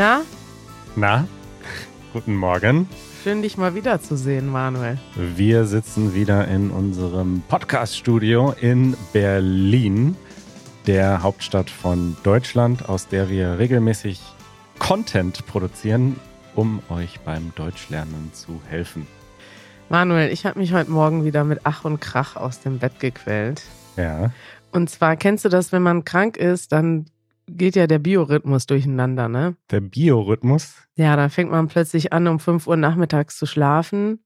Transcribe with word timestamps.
Na, 0.00 0.22
Na, 0.96 1.28
guten 2.14 2.34
Morgen. 2.34 2.88
schön 3.22 3.42
dich 3.42 3.58
mal 3.58 3.74
wiederzusehen, 3.74 4.48
Manuel. 4.48 4.96
Wir 5.14 5.66
sitzen 5.66 6.14
wieder 6.14 6.48
in 6.48 6.70
unserem 6.70 7.42
Podcast-Studio 7.48 8.54
in 8.58 8.96
Berlin, 9.12 10.16
der 10.86 11.22
Hauptstadt 11.22 11.68
von 11.68 12.16
Deutschland, 12.22 12.88
aus 12.88 13.08
der 13.08 13.28
wir 13.28 13.58
regelmäßig 13.58 14.22
Content 14.78 15.44
produzieren, 15.46 16.16
um 16.54 16.80
euch 16.88 17.20
beim 17.20 17.52
Deutschlernen 17.54 18.30
zu 18.32 18.58
helfen. 18.70 19.06
Manuel, 19.90 20.32
ich 20.32 20.46
habe 20.46 20.60
mich 20.60 20.72
heute 20.72 20.90
Morgen 20.90 21.26
wieder 21.26 21.44
mit 21.44 21.60
Ach 21.64 21.84
und 21.84 22.00
Krach 22.00 22.36
aus 22.36 22.60
dem 22.60 22.78
Bett 22.78 23.00
gequält. 23.00 23.64
Ja, 23.98 24.30
Und 24.72 24.88
zwar 24.88 25.16
kennst 25.16 25.44
du 25.44 25.50
das, 25.50 25.72
wenn 25.72 25.82
man 25.82 26.06
krank 26.06 26.38
ist, 26.38 26.72
dann 26.72 27.04
geht 27.56 27.76
ja 27.76 27.86
der 27.86 27.98
Biorhythmus 27.98 28.66
durcheinander, 28.66 29.28
ne? 29.28 29.56
der 29.70 29.80
Biorhythmus. 29.80 30.74
Ja, 30.96 31.16
dann 31.16 31.30
fängt 31.30 31.50
man 31.50 31.68
plötzlich 31.68 32.12
an, 32.12 32.26
um 32.26 32.38
5 32.40 32.66
Uhr 32.66 32.76
nachmittags 32.76 33.36
zu 33.38 33.46
schlafen, 33.46 34.24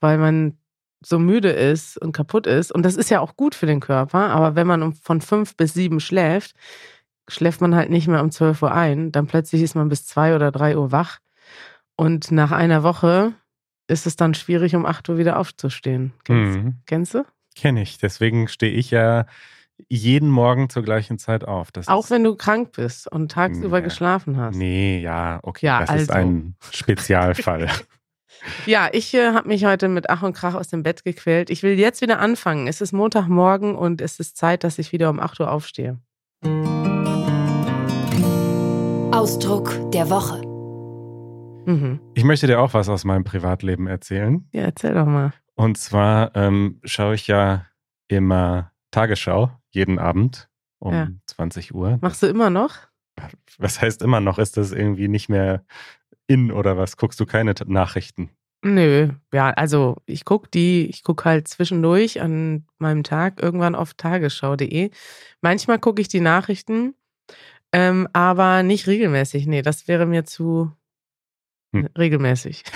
weil 0.00 0.18
man 0.18 0.58
so 1.04 1.18
müde 1.18 1.50
ist 1.50 1.98
und 1.98 2.12
kaputt 2.12 2.46
ist. 2.46 2.72
Und 2.72 2.82
das 2.84 2.96
ist 2.96 3.10
ja 3.10 3.20
auch 3.20 3.36
gut 3.36 3.54
für 3.54 3.66
den 3.66 3.80
Körper, 3.80 4.30
aber 4.30 4.54
wenn 4.56 4.66
man 4.66 4.82
um, 4.82 4.94
von 4.94 5.20
5 5.20 5.56
bis 5.56 5.74
7 5.74 6.00
schläft, 6.00 6.54
schläft 7.28 7.60
man 7.60 7.74
halt 7.74 7.90
nicht 7.90 8.08
mehr 8.08 8.22
um 8.22 8.30
12 8.30 8.62
Uhr 8.62 8.72
ein. 8.72 9.12
Dann 9.12 9.26
plötzlich 9.26 9.62
ist 9.62 9.74
man 9.74 9.88
bis 9.88 10.06
2 10.06 10.34
oder 10.34 10.50
3 10.50 10.76
Uhr 10.76 10.92
wach. 10.92 11.18
Und 11.96 12.30
nach 12.32 12.50
einer 12.52 12.82
Woche 12.82 13.32
ist 13.86 14.06
es 14.06 14.16
dann 14.16 14.34
schwierig, 14.34 14.74
um 14.74 14.86
8 14.86 15.08
Uhr 15.10 15.18
wieder 15.18 15.38
aufzustehen. 15.38 16.12
Kennst, 16.24 16.58
Mhm. 16.58 16.74
kennst 16.86 17.14
du? 17.14 17.24
Kenne 17.54 17.82
ich. 17.82 17.98
Deswegen 17.98 18.48
stehe 18.48 18.72
ich 18.72 18.90
ja 18.90 19.26
jeden 19.88 20.28
Morgen 20.28 20.68
zur 20.70 20.82
gleichen 20.82 21.18
Zeit 21.18 21.44
auf. 21.44 21.72
Das 21.72 21.88
Auch 21.88 22.04
ist, 22.04 22.10
wenn 22.10 22.24
du 22.24 22.36
krank 22.36 22.72
bist 22.72 23.10
und 23.10 23.32
tagsüber 23.32 23.78
Nee. 23.80 23.84
geschlafen 23.84 24.36
hast. 24.36 24.56
Nee, 24.56 25.00
ja, 25.00 25.40
okay. 25.42 25.66
Ja, 25.66 25.80
das 25.84 26.02
ist 26.02 26.10
also. 26.10 26.28
ein 26.28 26.56
Spezialfall. 26.72 27.68
Ja, 28.66 28.88
ich 28.92 29.14
äh, 29.14 29.32
habe 29.32 29.48
mich 29.48 29.64
heute 29.64 29.88
mit 29.88 30.10
Ach 30.10 30.22
und 30.22 30.34
Krach 30.34 30.54
aus 30.54 30.68
dem 30.68 30.82
Bett 30.82 31.04
gequält. 31.04 31.48
Ich 31.50 31.62
will 31.62 31.78
jetzt 31.78 32.02
wieder 32.02 32.18
anfangen. 32.18 32.66
Es 32.66 32.80
ist 32.82 32.92
Montagmorgen 32.92 33.74
und 33.76 34.00
es 34.02 34.18
ist 34.20 34.36
Zeit, 34.36 34.64
dass 34.64 34.78
ich 34.78 34.92
wieder 34.92 35.08
um 35.08 35.20
8 35.20 35.40
Uhr 35.40 35.50
aufstehe. 35.50 35.98
Ausdruck 39.12 39.90
der 39.92 40.10
Woche. 40.10 40.42
Mhm. 41.66 42.00
ich 42.12 42.24
möchte 42.24 42.46
dir 42.46 42.60
auch 42.60 42.74
was 42.74 42.90
aus 42.90 43.04
meinem 43.04 43.24
Privatleben 43.24 43.86
erzählen. 43.86 44.46
Ja, 44.52 44.62
erzähl 44.62 44.92
doch 44.92 45.06
mal. 45.06 45.32
Und 45.54 45.78
zwar 45.78 46.34
ähm, 46.36 46.80
schaue 46.84 47.14
ich 47.14 47.26
ja 47.26 47.64
immer 48.08 48.72
Tagesschau 48.90 49.50
jeden 49.74 49.98
Abend 49.98 50.48
um 50.78 50.92
Ja. 50.92 51.08
20 51.26 51.74
Uhr. 51.74 51.98
Machst 52.00 52.22
du 52.22 52.26
immer 52.26 52.50
noch? 52.50 52.76
Was 53.58 53.80
heißt 53.80 54.02
immer 54.02 54.20
noch? 54.20 54.38
Ist 54.38 54.56
das 54.56 54.72
irgendwie 54.72 55.08
nicht 55.08 55.28
mehr 55.28 55.64
in 56.26 56.50
oder 56.50 56.76
was? 56.76 56.96
Guckst 56.96 57.20
du 57.20 57.26
keine 57.26 57.54
Nachrichten? 57.66 58.30
Nö, 58.66 59.10
ja, 59.32 59.50
also 59.50 59.98
ich 60.06 60.24
gucke 60.24 60.48
die, 60.48 60.86
ich 60.86 61.02
gucke 61.02 61.26
halt 61.26 61.48
zwischendurch 61.48 62.22
an 62.22 62.64
meinem 62.78 63.02
Tag 63.02 63.42
irgendwann 63.42 63.74
auf 63.74 63.92
tagesschau.de. 63.92 64.90
Manchmal 65.42 65.78
gucke 65.78 66.00
ich 66.00 66.08
die 66.08 66.20
Nachrichten, 66.20 66.94
ähm, 67.72 68.08
aber 68.14 68.62
nicht 68.62 68.86
regelmäßig. 68.86 69.46
Nee, 69.46 69.60
das 69.60 69.86
wäre 69.86 70.06
mir 70.06 70.24
zu 70.24 70.72
Hm. 71.74 71.88
regelmäßig. 71.98 72.64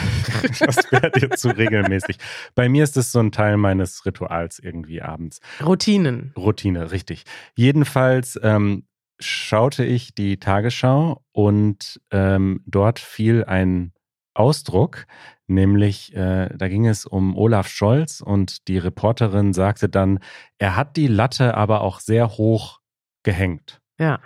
Das 0.60 0.92
wäre 0.92 1.10
dir 1.10 1.30
zu 1.30 1.48
regelmäßig. 1.48 2.18
Bei 2.54 2.68
mir 2.68 2.84
ist 2.84 2.96
es 2.96 3.12
so 3.12 3.18
ein 3.18 3.32
Teil 3.32 3.56
meines 3.56 4.04
Rituals 4.06 4.58
irgendwie 4.58 5.02
abends. 5.02 5.40
Routinen. 5.64 6.32
Routine, 6.36 6.90
richtig. 6.90 7.24
Jedenfalls 7.56 8.38
ähm, 8.42 8.84
schaute 9.20 9.84
ich 9.84 10.14
die 10.14 10.38
Tagesschau 10.38 11.22
und 11.32 12.00
ähm, 12.10 12.62
dort 12.66 12.98
fiel 12.98 13.44
ein 13.44 13.92
Ausdruck, 14.34 15.06
nämlich 15.48 16.14
äh, 16.14 16.48
da 16.56 16.68
ging 16.68 16.86
es 16.86 17.04
um 17.04 17.36
Olaf 17.36 17.68
Scholz 17.68 18.20
und 18.20 18.68
die 18.68 18.78
Reporterin 18.78 19.52
sagte 19.52 19.88
dann, 19.88 20.20
er 20.58 20.76
hat 20.76 20.96
die 20.96 21.08
Latte 21.08 21.56
aber 21.56 21.80
auch 21.80 22.00
sehr 22.00 22.30
hoch 22.30 22.80
gehängt. 23.24 23.80
Ja. 23.98 24.20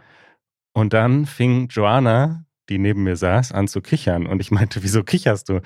Und 0.74 0.92
dann 0.92 1.26
fing 1.26 1.68
Joanna, 1.68 2.44
die 2.68 2.78
neben 2.78 3.02
mir 3.04 3.16
saß, 3.16 3.52
an 3.52 3.68
zu 3.68 3.80
kichern 3.80 4.26
und 4.26 4.40
ich 4.40 4.50
meinte, 4.50 4.82
wieso 4.82 5.02
kicherst 5.02 5.48
du? 5.48 5.60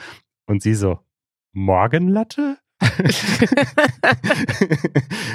Und 0.47 0.63
sie 0.63 0.75
so, 0.75 1.01
Morgenlatte? 1.53 2.59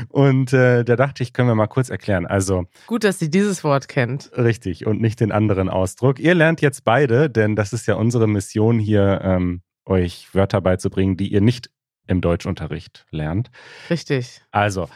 und 0.09 0.53
äh, 0.53 0.83
da 0.83 0.95
dachte 0.95 1.23
ich, 1.23 1.33
können 1.33 1.47
wir 1.47 1.55
mal 1.55 1.65
kurz 1.67 1.89
erklären. 1.89 2.27
Also 2.27 2.65
Gut, 2.85 3.03
dass 3.03 3.17
sie 3.17 3.31
dieses 3.31 3.63
Wort 3.63 3.87
kennt. 3.87 4.31
richtig 4.37 4.85
und 4.85 5.01
nicht 5.01 5.19
den 5.19 5.31
anderen 5.31 5.69
Ausdruck. 5.69 6.19
Ihr 6.19 6.35
lernt 6.35 6.61
jetzt 6.61 6.83
beide, 6.83 7.29
denn 7.31 7.55
das 7.55 7.73
ist 7.73 7.87
ja 7.87 7.95
unsere 7.95 8.27
Mission 8.27 8.77
hier, 8.77 9.21
ähm, 9.23 9.63
euch 9.85 10.33
Wörter 10.33 10.61
beizubringen, 10.61 11.17
die 11.17 11.31
ihr 11.33 11.41
nicht 11.41 11.71
im 12.07 12.21
Deutschunterricht 12.21 13.05
lernt. 13.09 13.49
Richtig. 13.89 14.41
Also, 14.51 14.87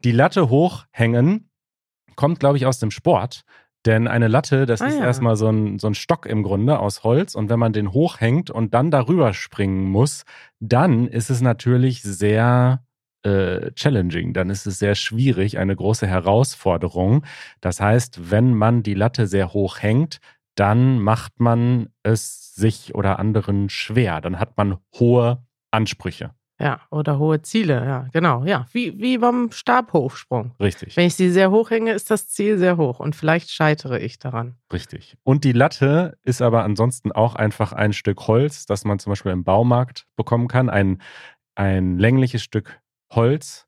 die 0.00 0.12
Latte 0.12 0.50
hochhängen 0.50 1.48
kommt, 2.16 2.40
glaube 2.40 2.58
ich, 2.58 2.66
aus 2.66 2.78
dem 2.78 2.90
Sport. 2.90 3.44
Denn 3.86 4.08
eine 4.08 4.28
Latte, 4.28 4.64
das 4.66 4.80
Ah, 4.80 4.86
ist 4.86 4.98
ja. 4.98 5.04
erstmal 5.04 5.36
so 5.36 5.48
ein, 5.48 5.78
so 5.78 5.86
ein 5.88 5.94
Stock 5.94 6.26
im 6.26 6.42
Grunde 6.42 6.78
aus 6.78 7.04
Holz. 7.04 7.34
Und 7.34 7.50
wenn 7.50 7.58
man 7.58 7.72
den 7.72 7.92
hochhängt 7.92 8.50
und 8.50 8.72
dann 8.74 8.90
darüber 8.90 9.34
springen 9.34 9.84
muss, 9.84 10.24
dann 10.60 11.06
ist 11.06 11.28
es 11.30 11.40
natürlich 11.42 12.02
sehr 12.02 12.82
äh, 13.24 13.70
challenging. 13.72 14.32
Dann 14.32 14.50
ist 14.50 14.66
es 14.66 14.78
sehr 14.78 14.94
schwierig, 14.94 15.58
eine 15.58 15.76
große 15.76 16.06
Herausforderung. 16.06 17.24
Das 17.60 17.80
heißt, 17.80 18.30
wenn 18.30 18.54
man 18.54 18.82
die 18.82 18.94
Latte 18.94 19.26
sehr 19.26 19.52
hoch 19.52 19.80
hängt, 19.82 20.18
dann 20.56 21.00
macht 21.00 21.40
man 21.40 21.88
es 22.02 22.54
sich 22.54 22.94
oder 22.94 23.18
anderen 23.18 23.68
schwer. 23.68 24.20
Dann 24.20 24.38
hat 24.38 24.56
man 24.56 24.78
hohe 24.98 25.44
Ansprüche. 25.72 26.30
Ja, 26.64 26.80
oder 26.90 27.18
hohe 27.18 27.42
Ziele, 27.42 27.74
ja, 27.84 28.06
genau, 28.10 28.42
ja. 28.46 28.64
Wie, 28.72 28.98
wie 28.98 29.18
beim 29.18 29.50
Stabhochsprung. 29.52 30.52
Richtig. 30.58 30.96
Wenn 30.96 31.06
ich 31.08 31.14
sie 31.14 31.28
sehr 31.28 31.50
hoch 31.50 31.68
hänge, 31.70 31.92
ist 31.92 32.10
das 32.10 32.30
Ziel 32.30 32.56
sehr 32.56 32.78
hoch 32.78 33.00
und 33.00 33.14
vielleicht 33.14 33.50
scheitere 33.50 33.98
ich 34.00 34.18
daran. 34.18 34.56
Richtig. 34.72 35.14
Und 35.24 35.44
die 35.44 35.52
Latte 35.52 36.16
ist 36.22 36.40
aber 36.40 36.64
ansonsten 36.64 37.12
auch 37.12 37.34
einfach 37.34 37.74
ein 37.74 37.92
Stück 37.92 38.26
Holz, 38.28 38.64
das 38.64 38.86
man 38.86 38.98
zum 38.98 39.10
Beispiel 39.10 39.32
im 39.32 39.44
Baumarkt 39.44 40.06
bekommen 40.16 40.48
kann. 40.48 40.70
Ein, 40.70 41.02
ein 41.54 41.98
längliches 41.98 42.42
Stück 42.42 42.80
Holz. 43.12 43.66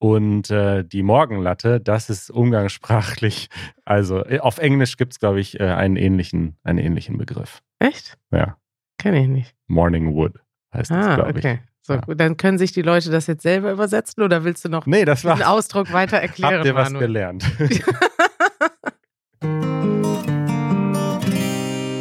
Und 0.00 0.50
äh, 0.50 0.84
die 0.84 1.04
Morgenlatte, 1.04 1.80
das 1.80 2.10
ist 2.10 2.28
umgangssprachlich. 2.28 3.50
Also 3.84 4.24
äh, 4.24 4.40
auf 4.40 4.58
Englisch 4.58 4.96
gibt 4.96 5.12
es, 5.12 5.20
glaube 5.20 5.38
ich, 5.38 5.60
äh, 5.60 5.64
einen, 5.64 5.94
ähnlichen, 5.94 6.56
einen 6.64 6.80
ähnlichen 6.80 7.18
Begriff. 7.18 7.62
Echt? 7.78 8.18
Ja. 8.32 8.56
Kenne 8.98 9.22
ich 9.22 9.28
nicht. 9.28 9.54
Morning 9.68 10.12
Wood 10.14 10.40
heißt 10.74 10.90
das, 10.90 11.06
Ah, 11.06 11.14
glaube 11.14 11.38
okay. 11.38 11.60
So, 11.84 11.94
Ja. 11.94 12.00
Dann 12.14 12.36
können 12.36 12.58
sich 12.58 12.72
die 12.72 12.82
Leute 12.82 13.10
das 13.10 13.26
jetzt 13.26 13.42
selber 13.42 13.72
übersetzen 13.72 14.22
oder 14.22 14.44
willst 14.44 14.64
du 14.64 14.68
noch. 14.68 14.86
Nee, 14.86 15.04
das 15.04 15.24
war. 15.24 15.50
Ausdruck 15.50 15.92
weiter 15.92 16.16
erklären? 16.22 16.54
Habt 16.58 16.64
ihr 16.66 16.74
was 16.74 16.90
Manuel? 16.90 17.06
gelernt? 17.08 17.44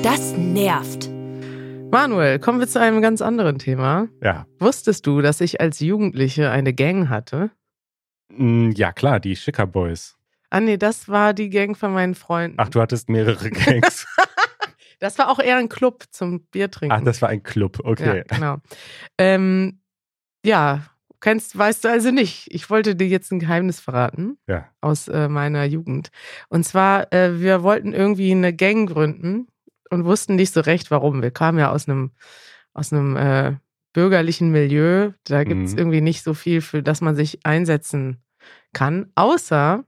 Das 0.03 0.34
nervt. 0.36 1.09
Manuel, 1.91 2.40
kommen 2.40 2.59
wir 2.59 2.68
zu 2.68 2.80
einem 2.80 3.02
ganz 3.02 3.22
anderen 3.22 3.59
Thema. 3.59 4.08
ja. 4.22 4.46
Wusstest 4.59 5.06
du, 5.08 5.22
dass 5.22 5.41
ich 5.41 5.59
als 5.62 5.80
Jugendliche 5.80 6.50
eine 6.52 6.74
Gang 6.74 7.09
hatte? 7.09 7.52
Mm, 8.30 8.72
Ja, 8.72 8.91
klar, 8.91 9.20
die 9.20 9.36
Schicker 9.36 9.68
Boys. 9.68 10.16
Ah, 10.50 10.59
nee, 10.59 10.78
das 10.78 11.08
war 11.08 11.34
die 11.34 11.50
Gang 11.50 11.78
von 11.78 11.94
meinen 11.94 12.16
Freunden. 12.16 12.58
Ach, 12.59 12.70
du 12.70 12.81
hattest 12.81 13.09
mehrere 13.09 13.50
Gangs. 13.52 14.06
Das 15.02 15.18
war 15.18 15.30
auch 15.30 15.40
eher 15.40 15.58
ein 15.58 15.68
Club 15.68 16.04
zum 16.12 16.46
Biertrinken. 16.46 16.98
Ach, 16.98 17.03
das 17.03 17.22
war 17.22 17.28
ein 17.30 17.44
Club, 17.44 17.80
okay. 17.84 18.20
Ja, 18.30 18.36
genau. 18.38 18.58
Ähm, 19.18 19.82
ja, 20.46 20.86
kennst, 21.20 21.58
weißt 21.58 21.84
du 21.84 21.90
also 21.90 22.12
nicht. 22.12 22.48
Ich 22.53 22.70
wollte 22.70 22.96
dir 22.96 23.08
jetzt 23.08 23.32
ein 23.32 23.40
Geheimnis 23.40 23.80
verraten 23.80 24.38
Ja. 24.48 24.70
aus 24.80 25.08
äh, 25.08 25.28
meiner 25.28 25.66
Jugend. 25.66 26.12
Und 26.50 26.64
zwar, 26.66 27.12
äh, 27.12 27.40
wir 27.42 27.64
wollten 27.64 27.94
irgendwie 27.94 28.32
eine 28.32 28.53
Gang 28.56 28.88
gründen 28.90 29.48
und 29.90 30.06
wussten 30.06 30.36
nicht 30.36 30.53
so 30.53 30.62
recht, 30.62 30.92
warum. 30.92 31.22
Wir 31.22 31.32
kamen 31.32 31.59
ja 31.59 31.72
aus 31.72 31.90
einem, 31.90 32.12
aus 32.74 32.94
einem 32.94 33.18
äh, 33.18 33.58
bürgerlichen 33.94 34.52
Milieu. 34.52 35.12
Da 35.26 35.44
gibt 35.44 35.66
es 35.66 35.74
Mhm. 35.74 35.78
irgendwie 35.80 36.02
nicht 36.02 36.24
so 36.24 36.34
viel, 36.34 36.62
für 36.62 36.82
das 36.84 37.02
man 37.02 37.16
sich 37.16 37.46
einsetzen 37.46 38.24
kann, 38.74 39.12
außer 39.16 39.84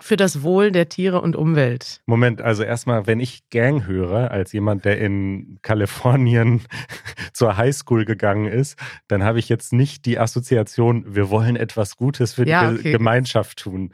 für 0.00 0.16
das 0.16 0.42
Wohl 0.42 0.72
der 0.72 0.88
Tiere 0.88 1.20
und 1.20 1.36
Umwelt. 1.36 2.00
Moment, 2.06 2.42
also 2.42 2.62
erstmal, 2.62 3.06
wenn 3.06 3.20
ich 3.20 3.48
Gang 3.50 3.86
höre, 3.86 4.30
als 4.30 4.52
jemand, 4.52 4.84
der 4.84 4.98
in 4.98 5.58
Kalifornien 5.62 6.62
zur 7.32 7.56
Highschool 7.56 8.04
gegangen 8.04 8.46
ist, 8.46 8.78
dann 9.08 9.22
habe 9.24 9.38
ich 9.38 9.48
jetzt 9.48 9.72
nicht 9.72 10.04
die 10.06 10.18
Assoziation, 10.18 11.14
wir 11.14 11.30
wollen 11.30 11.56
etwas 11.56 11.96
Gutes 11.96 12.34
für 12.34 12.46
Ja, 12.46 12.70
die 12.70 12.78
okay. 12.80 12.92
Gemeinschaft 12.92 13.58
tun. 13.60 13.90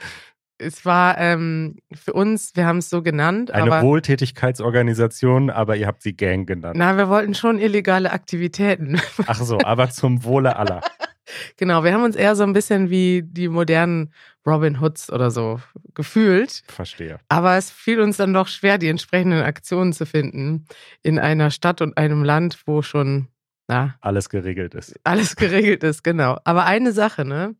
Es 0.62 0.84
war 0.84 1.16
ähm, 1.18 1.76
für 1.92 2.12
uns, 2.12 2.54
wir 2.54 2.66
haben 2.66 2.78
es 2.78 2.90
so 2.90 3.02
genannt, 3.02 3.50
Eine 3.50 3.80
Wohltätigkeitsorganisation, 3.80 5.48
aber 5.48 5.76
ihr 5.76 5.86
habt 5.86 6.02
sie 6.02 6.14
Gang 6.14 6.46
genannt. 6.46 6.76
na, 6.76 6.96
wir 6.98 7.08
wollten 7.08 7.34
schon 7.34 7.58
illegale 7.58 8.12
Aktivitäten. 8.12 9.00
Ach 9.26 9.40
so, 9.40 9.58
aber 9.60 9.88
zum 9.90 10.22
Wohle 10.24 10.56
aller. 10.56 10.80
Genau, 11.56 11.84
wir 11.84 11.92
haben 11.92 12.04
uns 12.04 12.16
eher 12.16 12.34
so 12.36 12.42
ein 12.42 12.52
bisschen 12.52 12.90
wie 12.90 13.22
die 13.24 13.48
modernen 13.48 14.12
Robin 14.46 14.80
Hoods 14.80 15.10
oder 15.12 15.30
so 15.30 15.60
gefühlt. 15.94 16.62
Verstehe. 16.68 17.18
Aber 17.28 17.56
es 17.56 17.70
fiel 17.70 18.00
uns 18.00 18.16
dann 18.16 18.32
doch 18.32 18.48
schwer, 18.48 18.78
die 18.78 18.88
entsprechenden 18.88 19.42
Aktionen 19.42 19.92
zu 19.92 20.06
finden 20.06 20.66
in 21.02 21.18
einer 21.18 21.50
Stadt 21.50 21.80
und 21.82 21.96
einem 21.98 22.24
Land, 22.24 22.58
wo 22.66 22.82
schon, 22.82 23.28
na, 23.68 23.94
Alles 24.00 24.28
geregelt 24.28 24.74
ist. 24.74 24.94
alles 25.04 25.36
geregelt 25.36 25.82
ist, 25.84 26.02
genau. 26.02 26.38
Aber 26.44 26.64
eine 26.64 26.92
Sache, 26.92 27.24
ne? 27.24 27.54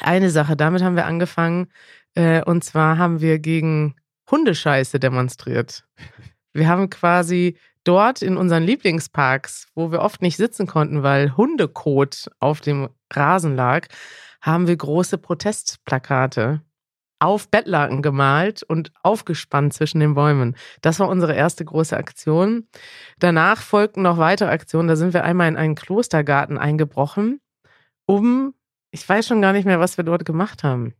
Eine 0.00 0.30
Sache, 0.30 0.56
damit 0.56 0.82
haben 0.82 0.96
wir 0.96 1.06
angefangen. 1.06 1.68
Äh, 2.14 2.42
und 2.44 2.62
zwar 2.64 2.98
haben 2.98 3.20
wir 3.20 3.38
gegen 3.38 3.96
Hundescheiße 4.30 5.00
demonstriert. 5.00 5.84
Wir 6.52 6.68
haben 6.68 6.90
quasi 6.90 7.56
dort 7.82 8.22
in 8.22 8.36
unseren 8.36 8.62
Lieblingsparks, 8.62 9.68
wo 9.74 9.90
wir 9.90 10.00
oft 10.00 10.22
nicht 10.22 10.36
sitzen 10.36 10.66
konnten, 10.66 11.02
weil 11.02 11.36
Hundekot 11.36 12.30
auf 12.38 12.60
dem 12.60 12.88
Rasen 13.16 13.56
lag, 13.56 13.88
haben 14.40 14.66
wir 14.66 14.76
große 14.76 15.18
Protestplakate 15.18 16.62
auf 17.20 17.50
Bettlaken 17.50 18.00
gemalt 18.00 18.62
und 18.62 18.92
aufgespannt 19.02 19.74
zwischen 19.74 20.00
den 20.00 20.14
Bäumen. 20.14 20.56
Das 20.80 20.98
war 21.00 21.08
unsere 21.08 21.34
erste 21.34 21.64
große 21.64 21.96
Aktion. 21.96 22.66
Danach 23.18 23.60
folgten 23.60 24.02
noch 24.02 24.16
weitere 24.16 24.48
Aktionen. 24.48 24.88
Da 24.88 24.96
sind 24.96 25.12
wir 25.12 25.22
einmal 25.22 25.48
in 25.48 25.56
einen 25.56 25.74
Klostergarten 25.74 26.56
eingebrochen, 26.56 27.40
um, 28.06 28.54
ich 28.90 29.08
weiß 29.08 29.26
schon 29.26 29.40
gar 29.40 29.52
nicht 29.52 29.66
mehr, 29.66 29.78
was 29.78 29.96
wir 29.98 30.04
dort 30.04 30.24
gemacht 30.24 30.64
haben. 30.64 30.94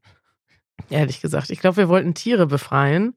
Ehrlich 0.90 1.20
gesagt. 1.20 1.50
Ich 1.50 1.58
glaube, 1.58 1.78
wir 1.78 1.88
wollten 1.88 2.14
Tiere 2.14 2.46
befreien. 2.46 3.16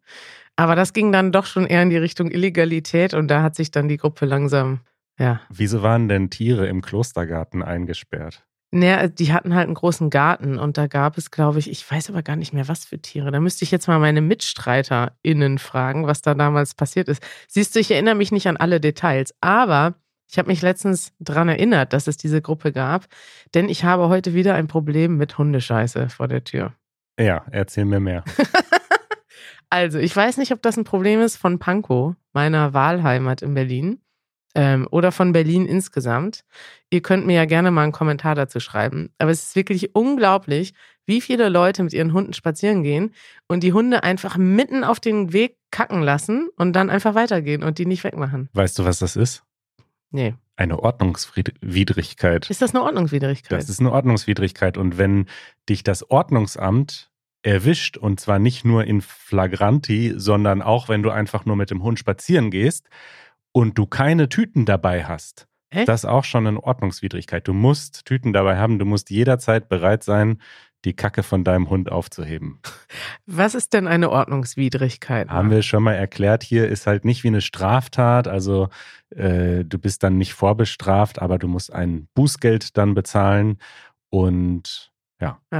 Aber 0.56 0.76
das 0.76 0.94
ging 0.94 1.12
dann 1.12 1.32
doch 1.32 1.46
schon 1.46 1.66
eher 1.66 1.84
in 1.84 1.90
die 1.90 1.98
Richtung 1.98 2.32
Illegalität 2.32 3.14
und 3.14 3.28
da 3.28 3.42
hat 3.42 3.56
sich 3.56 3.72
dann 3.72 3.88
die 3.88 3.98
Gruppe 3.98 4.26
langsam, 4.26 4.82
ja. 5.20 5.42
Wieso 5.50 5.84
waren 5.84 6.08
denn 6.08 6.30
Tiere 6.30 6.68
im 6.68 6.82
Klostergarten 6.82 7.62
eingesperrt? 7.62 8.46
Naja, 8.76 9.08
die 9.08 9.32
hatten 9.32 9.54
halt 9.54 9.68
einen 9.68 9.76
großen 9.76 10.10
Garten 10.10 10.58
und 10.58 10.80
da 10.80 10.88
gab 10.88 11.20
es, 11.20 11.30
glaube 11.30 11.60
ich, 11.60 11.70
ich 11.70 11.90
weiß 11.90 12.10
aber 12.10 12.24
gar 12.24 12.36
nicht 12.36 12.54
mehr, 12.54 12.68
was 12.68 12.86
für 12.86 13.00
Tiere. 13.00 13.30
Da 13.30 13.40
müsste 13.40 13.64
ich 13.64 13.70
jetzt 13.70 13.88
mal 13.88 14.00
meine 14.00 14.20
MitstreiterInnen 14.22 15.60
fragen, 15.60 16.08
was 16.08 16.24
da 16.24 16.34
damals 16.34 16.74
passiert 16.74 17.08
ist. 17.08 17.22
Siehst 17.48 17.76
du, 17.76 17.80
ich 17.80 17.92
erinnere 17.92 18.16
mich 18.16 18.32
nicht 18.32 18.48
an 18.48 18.58
alle 18.58 18.80
Details, 18.80 19.36
aber 19.42 19.94
ich 20.28 20.40
habe 20.40 20.48
mich 20.48 20.64
letztens 20.64 21.14
daran 21.20 21.50
erinnert, 21.50 21.94
dass 21.94 22.08
es 22.08 22.18
diese 22.18 22.42
Gruppe 22.42 22.72
gab, 22.72 23.06
denn 23.54 23.70
ich 23.70 23.84
habe 23.84 24.10
heute 24.10 24.34
wieder 24.34 24.56
ein 24.56 24.68
Problem 24.68 25.18
mit 25.18 25.38
Hundescheiße 25.38 26.10
vor 26.10 26.28
der 26.28 26.44
Tür. 26.44 26.74
Ja, 27.20 27.46
erzähl 27.52 27.86
mir 27.86 28.00
mehr. 28.00 28.24
Also, 29.70 29.98
ich 29.98 30.16
weiß 30.16 30.38
nicht, 30.38 30.52
ob 30.52 30.62
das 30.62 30.78
ein 30.78 30.84
Problem 30.84 31.20
ist 31.20 31.36
von 31.36 31.58
Pankow, 31.58 32.14
meiner 32.32 32.76
Wahlheimat 32.76 33.42
in 33.42 33.56
Berlin, 33.56 34.04
ähm, 34.56 34.88
oder 34.92 35.12
von 35.12 35.32
Berlin 35.32 35.66
insgesamt. 35.66 36.44
Ihr 36.90 37.02
könnt 37.02 37.26
mir 37.26 37.36
ja 37.36 37.46
gerne 37.46 37.72
mal 37.72 37.84
einen 37.84 37.92
Kommentar 37.92 38.36
dazu 38.36 38.60
schreiben. 38.60 39.10
Aber 39.18 39.32
es 39.32 39.44
ist 39.44 39.56
wirklich 39.56 39.96
unglaublich, 39.96 40.74
wie 41.06 41.22
viele 41.22 41.50
Leute 41.50 41.84
mit 41.84 41.94
ihren 41.94 42.14
Hunden 42.14 42.34
spazieren 42.34 42.84
gehen 42.84 43.14
und 43.48 43.64
die 43.64 43.74
Hunde 43.74 44.04
einfach 44.04 44.38
mitten 44.38 44.84
auf 44.84 45.00
den 45.00 45.34
Weg 45.34 45.58
kacken 45.72 46.02
lassen 46.02 46.50
und 46.56 46.74
dann 46.74 46.90
einfach 46.90 47.16
weitergehen 47.16 47.64
und 47.64 47.78
die 47.78 47.86
nicht 47.86 48.04
wegmachen. 48.04 48.50
Weißt 48.54 48.80
du, 48.80 48.86
was 48.86 49.00
das 49.00 49.16
ist? 49.16 49.44
Nee. 50.12 50.36
Eine 50.56 50.80
Ordnungswidrigkeit. 50.80 52.50
Ist 52.50 52.62
das 52.62 52.76
eine 52.76 52.84
Ordnungswidrigkeit? 52.84 53.58
Das 53.58 53.70
ist 53.70 53.80
eine 53.80 53.92
Ordnungswidrigkeit. 53.92 54.78
Und 54.78 55.00
wenn 55.00 55.26
dich 55.68 55.84
das 55.84 56.10
Ordnungsamt 56.12 57.10
erwischt, 57.42 57.98
und 57.98 58.20
zwar 58.20 58.38
nicht 58.38 58.64
nur 58.64 58.86
in 58.86 59.02
Flagranti, 59.02 60.14
sondern 60.16 60.62
auch 60.62 60.90
wenn 60.90 61.02
du 61.02 61.10
einfach 61.10 61.46
nur 61.46 61.56
mit 61.56 61.72
dem 61.72 61.82
Hund 61.84 61.98
spazieren 62.00 62.52
gehst 62.52 62.88
und 63.54 63.78
du 63.78 63.86
keine 63.86 64.28
Tüten 64.28 64.66
dabei 64.66 65.06
hast, 65.06 65.48
Echt? 65.70 65.88
das 65.88 66.04
ist 66.04 66.10
auch 66.10 66.26
schon 66.26 66.46
eine 66.46 66.62
Ordnungswidrigkeit. 66.62 67.48
Du 67.48 67.54
musst 67.54 68.06
Tüten 68.06 68.34
dabei 68.34 68.58
haben, 68.58 68.80
du 68.80 68.86
musst 68.86 69.10
jederzeit 69.10 69.70
bereit 69.70 70.04
sein, 70.04 70.42
die 70.86 70.94
Kacke 70.94 71.24
von 71.24 71.46
deinem 71.46 71.70
Hund 71.70 71.92
aufzuheben. 71.92 72.60
Was 73.26 73.56
ist 73.56 73.74
denn 73.74 73.88
eine 73.88 74.10
Ordnungswidrigkeit? 74.10 75.30
Haben 75.30 75.50
wir 75.50 75.62
schon 75.62 75.84
mal 75.84 75.94
erklärt, 75.94 76.44
hier 76.44 76.68
ist 76.68 76.88
halt 76.88 77.06
nicht 77.06 77.24
wie 77.24 77.30
eine 77.30 77.42
Straftat, 77.42 78.28
also 78.28 78.68
äh, 79.10 79.64
du 79.64 79.80
bist 79.80 80.04
dann 80.04 80.18
nicht 80.18 80.34
vorbestraft, 80.34 81.22
aber 81.22 81.40
du 81.40 81.48
musst 81.48 81.72
ein 81.72 82.10
Bußgeld 82.16 82.78
dann 82.78 82.96
bezahlen 82.96 83.60
und 84.10 84.92
ja. 85.22 85.40
so 85.52 85.58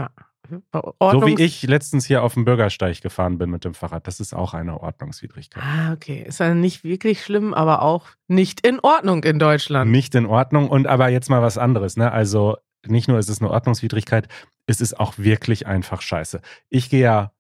Ordnungs 1.00 1.40
wie 1.40 1.44
ich 1.44 1.64
letztens 1.64 2.06
hier 2.06 2.24
auf 2.24 2.34
dem 2.34 2.46
Bürgersteig 2.46 3.02
gefahren 3.02 3.38
bin 3.38 3.50
mit 3.50 3.66
dem 3.66 3.74
Fahrrad, 3.74 4.08
das 4.08 4.20
ist 4.20 4.34
auch 4.34 4.54
eine 4.54 4.80
Ordnungswidrigkeit. 4.82 5.64
Ah, 5.64 5.94
okay. 5.94 6.24
Ist 6.28 6.40
ja 6.40 6.54
nicht 6.54 6.84
wirklich 6.84 7.24
schlimm, 7.24 7.54
aber 7.54 7.82
auch 7.82 8.08
nicht 8.28 8.66
in 8.66 8.80
Ordnung 8.80 9.24
in 9.24 9.40
Deutschland. 9.40 9.92
Nicht 9.92 10.16
in 10.16 10.26
Ordnung 10.26 10.70
und 10.70 10.88
aber 10.88 11.10
jetzt 11.10 11.30
mal 11.30 11.42
was 11.42 11.58
anderes, 11.58 11.98
ne? 11.98 12.12
Also 12.12 12.58
nicht 12.86 13.08
nur 13.08 13.20
ist 13.20 13.30
es 13.30 13.42
eine 13.42 13.50
Ordnungswidrigkeit, 13.50 14.28
es 14.66 14.82
ist 14.82 15.00
auch 15.00 15.18
wirklich 15.18 15.68
einfach 15.68 16.02
scheiße. 16.02 16.42
Ich 16.70 16.90
gehe 16.90 17.02
ja 17.02 17.32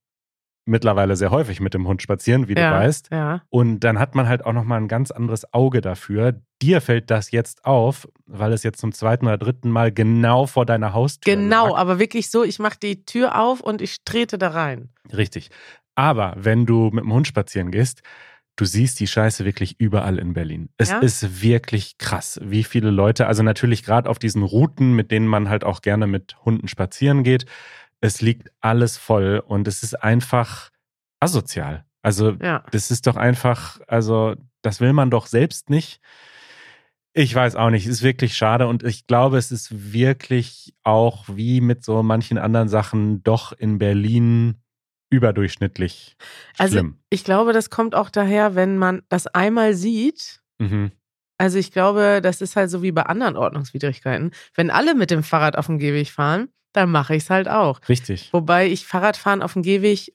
mittlerweile 0.65 1.15
sehr 1.15 1.31
häufig 1.31 1.59
mit 1.59 1.73
dem 1.73 1.87
Hund 1.87 2.01
spazieren, 2.01 2.47
wie 2.47 2.55
ja, 2.55 2.69
du 2.71 2.75
weißt. 2.77 3.09
Ja. 3.11 3.41
Und 3.49 3.81
dann 3.81 3.99
hat 3.99 4.15
man 4.15 4.27
halt 4.27 4.45
auch 4.45 4.53
nochmal 4.53 4.79
ein 4.79 4.87
ganz 4.87 5.11
anderes 5.11 5.53
Auge 5.53 5.81
dafür. 5.81 6.39
Dir 6.61 6.79
fällt 6.81 7.11
das 7.11 7.31
jetzt 7.31 7.65
auf, 7.65 8.07
weil 8.25 8.53
es 8.53 8.63
jetzt 8.63 8.79
zum 8.79 8.93
zweiten 8.93 9.25
oder 9.25 9.37
dritten 9.37 9.69
Mal 9.69 9.91
genau 9.91 10.45
vor 10.45 10.65
deiner 10.65 10.93
Haustür 10.93 11.35
Genau, 11.35 11.69
lag. 11.71 11.77
aber 11.77 11.99
wirklich 11.99 12.29
so, 12.31 12.43
ich 12.43 12.59
mache 12.59 12.77
die 12.81 13.03
Tür 13.05 13.39
auf 13.41 13.59
und 13.59 13.81
ich 13.81 14.03
trete 14.05 14.37
da 14.37 14.49
rein. 14.49 14.89
Richtig. 15.15 15.49
Aber 15.95 16.33
wenn 16.37 16.65
du 16.65 16.89
mit 16.91 17.03
dem 17.03 17.13
Hund 17.13 17.27
spazieren 17.27 17.69
gehst, 17.69 18.01
du 18.55 18.65
siehst 18.65 18.99
die 18.99 19.07
Scheiße 19.07 19.45
wirklich 19.45 19.79
überall 19.79 20.17
in 20.19 20.33
Berlin. 20.33 20.69
Es 20.77 20.91
Ja? 20.91 20.99
ist 20.99 21.41
wirklich 21.43 21.97
krass, 21.97 22.39
wie 22.43 22.63
viele 22.63 22.91
Leute, 22.91 23.27
also 23.27 23.43
natürlich 23.43 23.83
gerade 23.83 24.09
auf 24.09 24.19
diesen 24.19 24.43
Routen, 24.43 24.93
mit 24.93 25.11
denen 25.11 25.27
man 25.27 25.49
halt 25.49 25.63
auch 25.63 25.81
gerne 25.81 26.07
mit 26.07 26.37
Hunden 26.45 26.67
spazieren 26.67 27.23
geht, 27.23 27.45
es 28.03 28.21
liegt 28.21 28.51
alles 28.59 28.97
voll 28.97 29.41
und 29.45 29.67
es 29.67 29.81
ist 29.83 29.95
einfach 30.03 30.69
asozial. 31.19 31.85
Also 32.01 32.31
Ja. 32.41 32.63
das 32.71 32.91
ist 32.91 33.07
doch 33.07 33.15
einfach, 33.15 33.79
also 33.87 34.35
das 34.61 34.81
will 34.81 34.91
man 34.93 35.09
doch 35.09 35.25
selbst 35.27 35.69
nicht. 35.69 36.01
Ich 37.13 37.33
weiß 37.33 37.55
auch 37.55 37.69
nicht, 37.69 37.85
es 37.85 37.91
ist 37.91 38.01
wirklich 38.03 38.35
schade 38.35 38.67
und 38.67 38.83
ich 38.83 39.07
glaube, 39.07 39.37
es 39.37 39.51
ist 39.51 39.93
wirklich 39.93 40.73
auch 40.83 41.25
wie 41.29 41.61
mit 41.61 41.83
so 41.83 42.01
manchen 42.03 42.37
anderen 42.37 42.67
Sachen 42.69 43.23
doch 43.23 43.51
in 43.53 43.77
Berlin 43.77 44.55
überdurchschnittlich 45.11 46.15
Also 46.57 46.73
schlimm. 46.73 46.97
ich 47.09 47.23
glaube, 47.23 47.53
das 47.53 47.69
kommt 47.69 47.95
auch 47.95 48.09
daher, 48.09 48.55
wenn 48.55 48.77
man 48.77 49.03
das 49.09 49.27
einmal 49.27 49.73
sieht. 49.75 50.41
Mhm. 50.59 50.91
Also 51.37 51.57
ich 51.57 51.71
glaube, 51.71 52.19
das 52.21 52.41
ist 52.41 52.55
halt 52.55 52.69
so 52.69 52.81
wie 52.81 52.91
bei 52.91 53.03
anderen 53.03 53.35
Ordnungswidrigkeiten. 53.37 54.31
Wenn 54.55 54.71
alle 54.71 54.95
mit 54.95 55.11
dem 55.11 55.23
Fahrrad 55.23 55.55
auf 55.57 55.67
dem 55.67 55.77
Gehweg 55.79 56.09
fahren, 56.09 56.49
dann 56.73 56.91
mache 56.91 57.15
ich 57.15 57.23
es 57.23 57.29
halt 57.29 57.47
auch. 57.47 57.79
Richtig. 57.87 58.29
Wobei 58.31 58.67
ich 58.67 58.85
Fahrradfahren 58.85 59.41
auf 59.41 59.53
dem 59.53 59.61
Gehweg, 59.61 60.13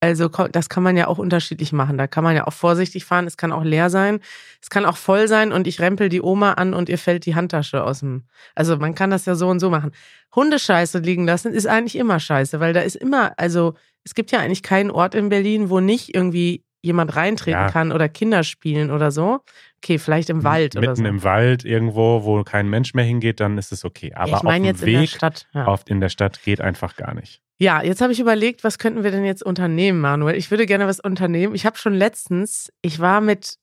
also 0.00 0.28
das 0.28 0.68
kann 0.68 0.82
man 0.82 0.96
ja 0.96 1.08
auch 1.08 1.18
unterschiedlich 1.18 1.72
machen. 1.72 1.98
Da 1.98 2.06
kann 2.06 2.24
man 2.24 2.36
ja 2.36 2.46
auch 2.46 2.52
vorsichtig 2.52 3.04
fahren, 3.04 3.26
es 3.26 3.36
kann 3.36 3.52
auch 3.52 3.64
leer 3.64 3.90
sein, 3.90 4.20
es 4.62 4.70
kann 4.70 4.84
auch 4.84 4.96
voll 4.96 5.28
sein 5.28 5.52
und 5.52 5.66
ich 5.66 5.80
rempel 5.80 6.08
die 6.08 6.22
Oma 6.22 6.52
an 6.52 6.72
und 6.74 6.88
ihr 6.88 6.98
fällt 6.98 7.26
die 7.26 7.34
Handtasche 7.34 7.82
aus 7.84 8.00
dem. 8.00 8.24
Also 8.54 8.76
man 8.76 8.94
kann 8.94 9.10
das 9.10 9.26
ja 9.26 9.34
so 9.34 9.48
und 9.48 9.60
so 9.60 9.70
machen. 9.70 9.92
Hundescheiße 10.34 10.98
liegen 10.98 11.26
lassen 11.26 11.52
ist 11.52 11.66
eigentlich 11.66 11.96
immer 11.96 12.20
scheiße, 12.20 12.60
weil 12.60 12.72
da 12.72 12.80
ist 12.80 12.96
immer, 12.96 13.32
also 13.38 13.74
es 14.04 14.14
gibt 14.14 14.30
ja 14.30 14.38
eigentlich 14.38 14.62
keinen 14.62 14.90
Ort 14.90 15.14
in 15.14 15.28
Berlin, 15.28 15.68
wo 15.68 15.80
nicht 15.80 16.14
irgendwie 16.14 16.64
jemand 16.82 17.16
reintreten 17.16 17.60
Ja. 17.60 17.70
kann 17.70 17.92
oder 17.92 18.08
Kinder 18.08 18.42
spielen 18.44 18.90
oder 18.90 19.10
so. 19.10 19.40
Okay, 19.82 19.98
vielleicht 19.98 20.30
im 20.30 20.44
Wald 20.44 20.74
Mitten 20.74 20.86
oder 20.86 20.96
so. 20.96 21.04
im 21.04 21.22
Wald 21.24 21.64
irgendwo, 21.64 22.24
wo 22.24 22.42
kein 22.44 22.68
Mensch 22.68 22.94
mehr 22.94 23.04
hingeht, 23.04 23.40
dann 23.40 23.58
ist 23.58 23.72
es 23.72 23.84
okay. 23.84 24.12
Aber 24.14 24.28
Ja, 24.28 24.28
ich 24.28 24.34
auf 24.38 24.42
meine 24.44 24.64
dem 24.64 24.66
jetzt 24.66 24.82
in 24.82 24.92
der 24.92 25.00
Weg 25.02 25.10
Stadt. 25.10 25.46
Ja. 25.54 25.66
oft 25.68 25.88
in 25.88 26.00
der 26.00 26.08
Stadt 26.08 26.42
geht 26.42 26.60
einfach 26.60 26.96
gar 26.96 27.14
nicht. 27.14 27.40
Ja, 27.60 27.82
jetzt 27.82 28.00
habe 28.00 28.12
ich 28.12 28.20
überlegt, 28.20 28.62
was 28.62 28.78
könnten 28.78 29.02
wir 29.02 29.10
denn 29.10 29.24
jetzt 29.24 29.42
unternehmen, 29.42 30.00
Manuel? 30.00 30.36
Ich 30.36 30.50
würde 30.52 30.64
gerne 30.66 30.86
was 30.86 31.00
unternehmen. 31.00 31.54
Ich 31.56 31.66
habe 31.66 31.76
schon 31.76 31.94
letztens, 31.94 32.72
ich 32.82 33.00
war 33.00 33.20
mit, 33.20 33.56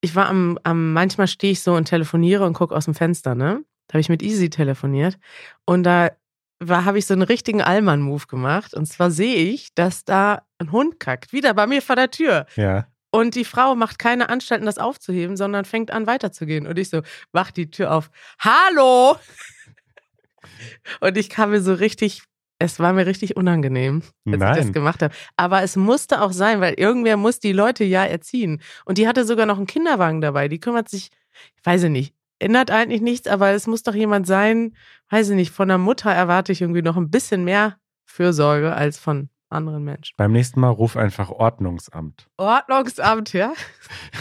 ich 0.00 0.14
war 0.14 0.26
am, 0.28 0.58
am 0.62 0.94
manchmal 0.94 1.26
stehe 1.28 1.52
ich 1.52 1.60
so 1.60 1.74
und 1.74 1.84
telefoniere 1.84 2.44
und 2.46 2.54
gucke 2.54 2.74
aus 2.74 2.86
dem 2.86 2.94
Fenster, 2.94 3.34
ne? 3.34 3.62
Da 3.88 3.94
habe 3.94 4.00
ich 4.00 4.08
mit 4.08 4.22
Easy 4.22 4.48
telefoniert 4.48 5.18
und 5.66 5.82
da 5.82 6.10
habe 6.68 6.98
ich 6.98 7.06
so 7.06 7.14
einen 7.14 7.22
richtigen 7.22 7.62
Allmann-Move 7.62 8.26
gemacht. 8.26 8.74
Und 8.74 8.86
zwar 8.86 9.10
sehe 9.10 9.36
ich, 9.36 9.74
dass 9.74 10.04
da 10.04 10.42
ein 10.58 10.72
Hund 10.72 11.00
kackt, 11.00 11.32
wieder 11.32 11.54
bei 11.54 11.66
mir 11.66 11.82
vor 11.82 11.96
der 11.96 12.10
Tür. 12.10 12.46
Ja. 12.56 12.86
Und 13.10 13.34
die 13.34 13.44
Frau 13.44 13.74
macht 13.74 13.98
keine 13.98 14.30
Anstalten, 14.30 14.64
das 14.64 14.78
aufzuheben, 14.78 15.36
sondern 15.36 15.66
fängt 15.66 15.90
an 15.90 16.06
weiterzugehen. 16.06 16.66
Und 16.66 16.78
ich 16.78 16.88
so, 16.88 17.02
mach 17.32 17.50
die 17.50 17.70
Tür 17.70 17.92
auf. 17.92 18.10
Hallo! 18.38 19.16
Und 21.00 21.16
ich 21.16 21.28
kam 21.28 21.50
mir 21.50 21.60
so 21.60 21.74
richtig, 21.74 22.22
es 22.58 22.80
war 22.80 22.92
mir 22.92 23.06
richtig 23.06 23.36
unangenehm, 23.36 24.02
als 24.26 24.34
ich 24.34 24.40
das 24.40 24.64
Nein. 24.64 24.72
gemacht 24.72 25.02
habe. 25.02 25.14
Aber 25.36 25.62
es 25.62 25.76
musste 25.76 26.22
auch 26.22 26.32
sein, 26.32 26.60
weil 26.60 26.74
irgendwer 26.74 27.16
muss 27.16 27.38
die 27.38 27.52
Leute 27.52 27.84
ja 27.84 28.04
erziehen. 28.04 28.62
Und 28.84 28.98
die 28.98 29.06
hatte 29.06 29.24
sogar 29.24 29.46
noch 29.46 29.58
einen 29.58 29.66
Kinderwagen 29.66 30.20
dabei. 30.20 30.48
Die 30.48 30.60
kümmert 30.60 30.88
sich, 30.88 31.10
ich 31.56 31.66
weiß 31.66 31.84
ich 31.84 31.90
nicht, 31.90 32.14
ändert 32.42 32.70
eigentlich 32.70 33.00
nichts, 33.00 33.28
aber 33.28 33.50
es 33.50 33.66
muss 33.66 33.82
doch 33.82 33.94
jemand 33.94 34.26
sein, 34.26 34.74
weiß 35.10 35.30
ich 35.30 35.36
nicht, 35.36 35.52
von 35.52 35.68
der 35.68 35.78
Mutter 35.78 36.10
erwarte 36.10 36.52
ich 36.52 36.60
irgendwie 36.60 36.82
noch 36.82 36.96
ein 36.96 37.10
bisschen 37.10 37.44
mehr 37.44 37.76
Fürsorge 38.04 38.74
als 38.74 38.98
von 38.98 39.28
anderen 39.48 39.84
Menschen. 39.84 40.14
Beim 40.16 40.32
nächsten 40.32 40.60
Mal 40.60 40.70
ruf 40.70 40.96
einfach 40.96 41.30
Ordnungsamt. 41.30 42.26
Ordnungsamt, 42.38 43.32
ja? 43.32 43.52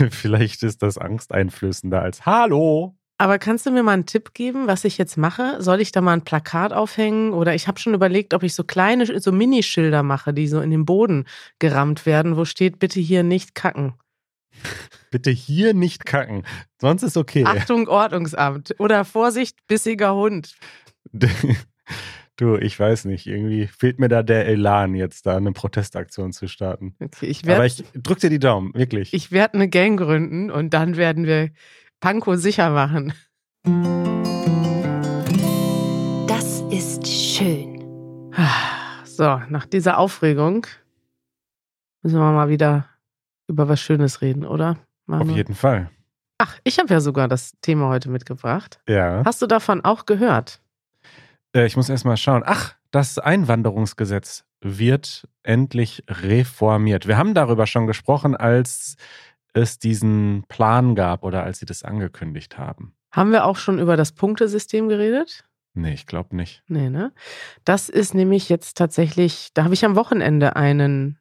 Vielleicht 0.10 0.64
ist 0.64 0.84
das 0.84 0.98
angsteinflößender 0.98 2.02
als 2.02 2.26
Hallo. 2.26 2.96
Aber 3.18 3.38
kannst 3.38 3.68
du 3.68 3.72
mir 3.72 3.84
mal 3.84 3.92
einen 3.92 4.08
Tipp 4.08 4.34
geben, 4.34 4.66
was 4.66 4.84
ich 4.84 4.98
jetzt 4.98 5.16
mache? 5.16 5.62
Soll 5.62 5.80
ich 5.80 5.92
da 5.92 6.02
mal 6.02 6.14
ein 6.14 6.24
Plakat 6.24 6.74
aufhängen? 6.74 7.34
Oder 7.34 7.54
ich 7.54 7.68
habe 7.68 7.80
schon 7.80 7.94
überlegt, 7.94 8.34
ob 8.34 8.42
ich 8.42 8.56
so 8.56 8.64
kleine, 8.64 9.20
so 9.20 9.32
Minischilder 9.32 10.02
mache, 10.02 10.34
die 10.34 10.48
so 10.48 10.60
in 10.60 10.72
den 10.72 10.86
Boden 10.86 11.26
gerammt 11.60 12.08
werden, 12.08 12.36
wo 12.36 12.46
steht, 12.46 12.80
bitte 12.80 13.00
hier 13.00 13.22
nicht 13.22 13.54
kacken. 13.54 13.94
Bitte 15.12 15.32
hier 15.32 15.74
nicht 15.74 16.06
kacken. 16.06 16.44
Sonst 16.80 17.04
ist 17.04 17.18
okay. 17.18 17.44
Achtung, 17.46 17.88
Ordnungsamt. 17.88 18.76
Oder 18.80 19.06
Vorsicht, 19.06 19.58
bissiger 19.68 20.16
Hund. 20.16 20.56
Du, 22.38 22.56
ich 22.56 22.80
weiß 22.80 23.06
nicht. 23.06 23.28
Irgendwie 23.28 23.68
fehlt 23.68 24.00
mir 24.00 24.08
da 24.08 24.24
der 24.24 24.48
Elan, 24.48 24.96
jetzt 24.96 25.28
da 25.28 25.38
eine 25.38 25.52
Protestaktion 25.52 26.32
zu 26.32 26.48
starten. 26.48 26.96
Okay, 27.00 27.28
ich 27.28 27.46
werd, 27.46 27.58
Aber 27.58 27.66
ich 27.68 27.84
drück 27.94 28.20
dir 28.20 28.32
die 28.32 28.40
Daumen, 28.40 28.74
wirklich. 28.74 29.14
ich 29.14 29.32
werde 29.32 29.56
eine 29.56 29.70
Gang 29.70 30.00
gründen 30.00 30.50
und 30.50 30.74
dann 30.74 30.98
werden 30.98 31.28
wir 31.28 31.52
Pankow 32.00 32.36
sicher 32.38 32.72
machen. 32.72 33.14
Das 36.28 36.62
ist 36.72 37.08
schön. 37.08 37.80
So, 39.06 39.40
nach 39.50 39.68
dieser 39.68 40.00
Aufregung 40.00 40.66
müssen 42.02 42.18
wir 42.18 42.32
mal 42.32 42.50
wieder 42.50 42.88
über 43.52 43.70
was 43.70 43.80
Schönes 43.82 44.22
reden, 44.22 44.46
oder? 44.46 44.72
Auf 44.72 44.78
Manu? 45.06 45.36
jeden 45.36 45.56
Fall. 45.56 45.90
Ach, 46.38 46.58
ich 46.64 46.80
habe 46.80 46.92
ja 46.92 47.02
sogar 47.02 47.28
das 47.28 47.54
Thema 47.62 47.90
heute 47.90 48.10
mitgebracht. 48.10 48.80
Ja. 48.88 49.22
Hast 49.24 49.42
du 49.42 49.48
davon 49.48 49.86
auch 49.86 50.06
gehört? 50.06 50.60
Äh, 51.56 51.66
ich 51.66 51.76
muss 51.76 51.90
erst 51.90 52.06
mal 52.06 52.18
schauen. 52.18 52.44
Ach, 52.46 52.74
das 52.90 53.20
Einwanderungsgesetz 53.20 54.46
wird 54.62 55.28
endlich 55.44 56.04
reformiert. 56.08 57.08
Wir 57.08 57.18
haben 57.18 57.34
darüber 57.34 57.68
schon 57.68 57.88
gesprochen, 57.88 58.36
als 58.36 58.96
es 59.54 59.80
diesen 59.80 60.44
Plan 60.48 60.96
gab 60.96 61.24
oder 61.24 61.44
als 61.44 61.60
sie 61.60 61.66
das 61.66 61.84
angekündigt 61.84 62.58
haben. 62.58 62.96
Haben 63.12 63.32
wir 63.32 63.46
auch 63.46 63.58
schon 63.58 63.80
über 63.80 63.98
das 63.98 64.14
Punktesystem 64.14 64.88
geredet? 64.88 65.44
Nee, 65.74 65.94
ich 65.94 66.06
glaube 66.06 66.36
nicht. 66.36 66.64
Nee, 66.68 66.90
ne? 66.90 67.14
Das 67.66 67.90
ist 67.90 68.14
nämlich 68.14 68.50
jetzt 68.50 68.78
tatsächlich, 68.78 69.50
da 69.54 69.64
habe 69.64 69.74
ich 69.74 69.86
am 69.86 69.96
Wochenende 69.96 70.56
einen, 70.56 71.18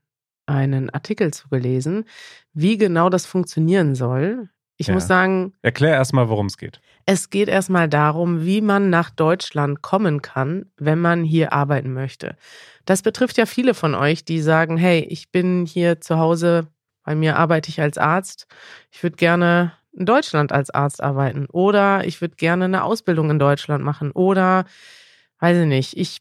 einen 0.50 0.90
Artikel 0.90 1.32
zugelesen, 1.32 2.04
wie 2.52 2.76
genau 2.76 3.08
das 3.08 3.26
funktionieren 3.26 3.94
soll. 3.94 4.48
Ich 4.76 4.86
Ja. 4.88 4.94
muss 4.94 5.06
sagen, 5.06 5.52
Erklär 5.62 5.92
erst 5.94 6.12
mal, 6.14 6.28
worum 6.28 6.46
es 6.46 6.56
geht. 6.56 6.80
es 7.06 7.30
geht 7.30 7.48
erstmal 7.48 7.88
darum, 7.88 8.44
wie 8.44 8.60
man 8.60 8.88
nach 8.90 9.10
Deutschland 9.10 9.82
kommen 9.82 10.22
kann, 10.22 10.66
wenn 10.78 11.00
man 11.00 11.22
hier 11.22 11.52
arbeiten 11.52 11.92
möchte. 11.92 12.36
Das 12.86 13.02
betrifft 13.02 13.36
ja 13.36 13.46
viele 13.46 13.74
von 13.74 13.94
euch, 13.94 14.24
die 14.24 14.40
sagen, 14.40 14.76
hey, 14.78 15.00
ich 15.08 15.30
bin 15.30 15.66
hier 15.66 16.00
zu 16.00 16.18
Hause, 16.18 16.66
bei 17.04 17.14
mir 17.14 17.36
arbeite 17.36 17.68
ich 17.68 17.80
als 17.80 17.98
Arzt, 17.98 18.46
ich 18.90 19.02
würde 19.02 19.16
gerne 19.16 19.72
in 19.92 20.06
Deutschland 20.06 20.52
als 20.52 20.70
Arzt 20.70 21.02
arbeiten 21.02 21.46
oder 21.46 22.06
ich 22.06 22.20
würde 22.20 22.36
gerne 22.36 22.64
eine 22.66 22.84
Ausbildung 22.84 23.28
in 23.30 23.38
Deutschland 23.38 23.84
machen 23.84 24.12
oder 24.12 24.64
weiß 25.40 25.58
ich 25.58 25.66
nicht, 25.66 25.96
ich 25.96 26.18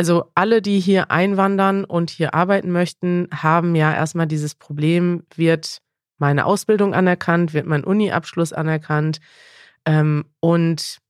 also 0.00 0.30
alle, 0.34 0.62
die 0.62 0.80
hier 0.80 1.10
einwandern 1.10 1.84
und 1.84 2.08
hier 2.08 2.32
arbeiten 2.32 2.70
möchten, 2.70 3.28
haben 3.34 3.74
ja 3.74 3.92
erstmal 3.94 4.26
dieses 4.26 4.54
Problem, 4.54 5.24
wird 5.36 5.82
meine 6.16 6.46
Ausbildung 6.46 6.94
anerkannt, 6.94 7.52
wird 7.52 7.66
mein 7.66 7.84
Uni-Abschluss 7.84 8.54
anerkannt. 8.54 9.20
Ähm, 9.84 10.24
und 10.40 11.00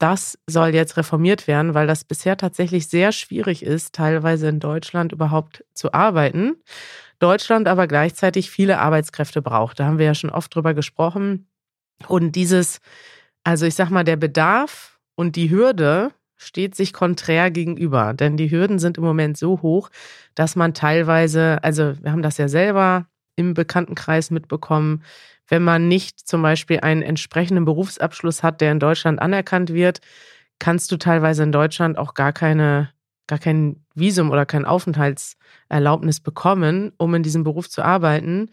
das 0.00 0.36
soll 0.48 0.74
jetzt 0.74 0.96
reformiert 0.96 1.46
werden, 1.46 1.74
weil 1.74 1.86
das 1.86 2.02
bisher 2.02 2.36
tatsächlich 2.36 2.88
sehr 2.88 3.12
schwierig 3.12 3.62
ist, 3.62 3.94
teilweise 3.94 4.48
in 4.48 4.58
Deutschland 4.58 5.12
überhaupt 5.12 5.64
zu 5.72 5.94
arbeiten. 5.94 6.56
Deutschland 7.20 7.68
aber 7.68 7.86
gleichzeitig 7.86 8.50
viele 8.50 8.80
Arbeitskräfte 8.80 9.42
braucht. 9.42 9.78
Da 9.78 9.84
haben 9.84 9.98
wir 9.98 10.06
ja 10.06 10.16
schon 10.16 10.30
oft 10.30 10.52
drüber 10.52 10.74
gesprochen. 10.74 11.46
Und 12.08 12.32
dieses, 12.32 12.80
also 13.44 13.64
ich 13.64 13.76
sag 13.76 13.90
mal, 13.90 14.02
der 14.02 14.16
Bedarf 14.16 14.98
und 15.14 15.36
die 15.36 15.50
Hürde 15.50 16.10
steht 16.46 16.74
sich 16.74 16.92
konträr 16.92 17.50
gegenüber. 17.50 18.14
Denn 18.14 18.36
die 18.36 18.50
Hürden 18.50 18.78
sind 18.78 18.98
im 18.98 19.04
Moment 19.04 19.36
so 19.36 19.62
hoch, 19.62 19.90
dass 20.34 20.56
man 20.56 20.74
teilweise, 20.74 21.58
also 21.62 21.94
wir 22.02 22.12
haben 22.12 22.22
das 22.22 22.38
ja 22.38 22.48
selber 22.48 23.06
im 23.36 23.54
Bekanntenkreis 23.54 24.30
mitbekommen, 24.30 25.02
wenn 25.48 25.62
man 25.62 25.88
nicht 25.88 26.26
zum 26.26 26.42
Beispiel 26.42 26.80
einen 26.80 27.02
entsprechenden 27.02 27.64
Berufsabschluss 27.64 28.42
hat, 28.42 28.60
der 28.60 28.72
in 28.72 28.80
Deutschland 28.80 29.20
anerkannt 29.20 29.72
wird, 29.72 30.00
kannst 30.58 30.92
du 30.92 30.96
teilweise 30.96 31.42
in 31.42 31.52
Deutschland 31.52 31.98
auch 31.98 32.14
gar 32.14 32.32
keine, 32.32 32.90
gar 33.26 33.38
kein 33.38 33.84
Visum 33.94 34.30
oder 34.30 34.46
kein 34.46 34.64
Aufenthaltserlaubnis 34.64 36.20
bekommen, 36.20 36.92
um 36.98 37.14
in 37.14 37.22
diesem 37.22 37.44
Beruf 37.44 37.68
zu 37.68 37.82
arbeiten, 37.82 38.50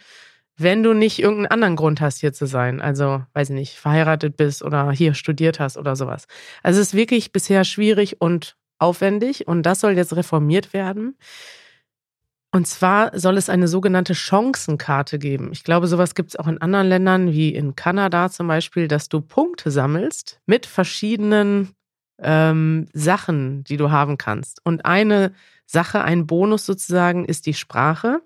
wenn 0.62 0.84
du 0.84 0.94
nicht 0.94 1.20
irgendeinen 1.20 1.48
anderen 1.52 1.76
Grund 1.76 2.02
hast, 2.02 2.20
hier 2.20 2.34
zu 2.34 2.46
sein. 2.46 2.82
Also, 2.82 3.24
weiß 3.34 3.50
ich 3.50 3.56
nicht, 3.56 3.76
verheiratet 3.76 4.38
bist 4.38 4.64
oder 4.64 4.92
hier 4.92 5.14
studiert 5.14 5.60
hast 5.60 5.78
oder 5.78 5.96
sowas. 5.96 6.28
Also 6.64 6.80
es 6.80 6.88
ist 6.88 6.94
wirklich 6.94 7.32
bisher 7.32 7.64
schwierig 7.64 8.22
und 8.22 8.58
aufwendig 8.80 9.48
und 9.48 9.64
das 9.64 9.82
soll 9.82 9.94
jetzt 9.94 10.16
reformiert 10.16 10.74
werden. 10.74 11.18
Und 12.52 12.66
zwar 12.66 13.18
soll 13.18 13.38
es 13.38 13.48
eine 13.50 13.68
sogenannte 13.68 14.16
Chancenkarte 14.16 15.20
geben. 15.20 15.50
Ich 15.52 15.64
glaube, 15.64 15.86
sowas 15.88 16.16
gibt 16.16 16.30
es 16.30 16.36
auch 16.36 16.48
in 16.48 16.60
anderen 16.60 16.88
Ländern, 16.88 17.32
wie 17.32 17.54
in 17.54 17.76
Kanada 17.76 18.30
zum 18.30 18.48
Beispiel, 18.48 18.88
dass 18.88 19.08
du 19.08 19.22
Punkte 19.22 19.70
sammelst 19.70 20.40
mit 20.48 20.66
verschiedenen 20.66 21.76
ähm, 22.22 22.88
Sachen, 22.94 23.64
die 23.64 23.78
du 23.78 23.92
haben 23.92 24.18
kannst. 24.18 24.66
Und 24.66 24.86
eine 24.86 25.34
Sache, 25.66 26.04
ein 26.04 26.26
Bonus 26.28 26.66
sozusagen, 26.66 27.26
ist 27.26 27.46
die 27.46 27.54
Sprache. 27.54 28.22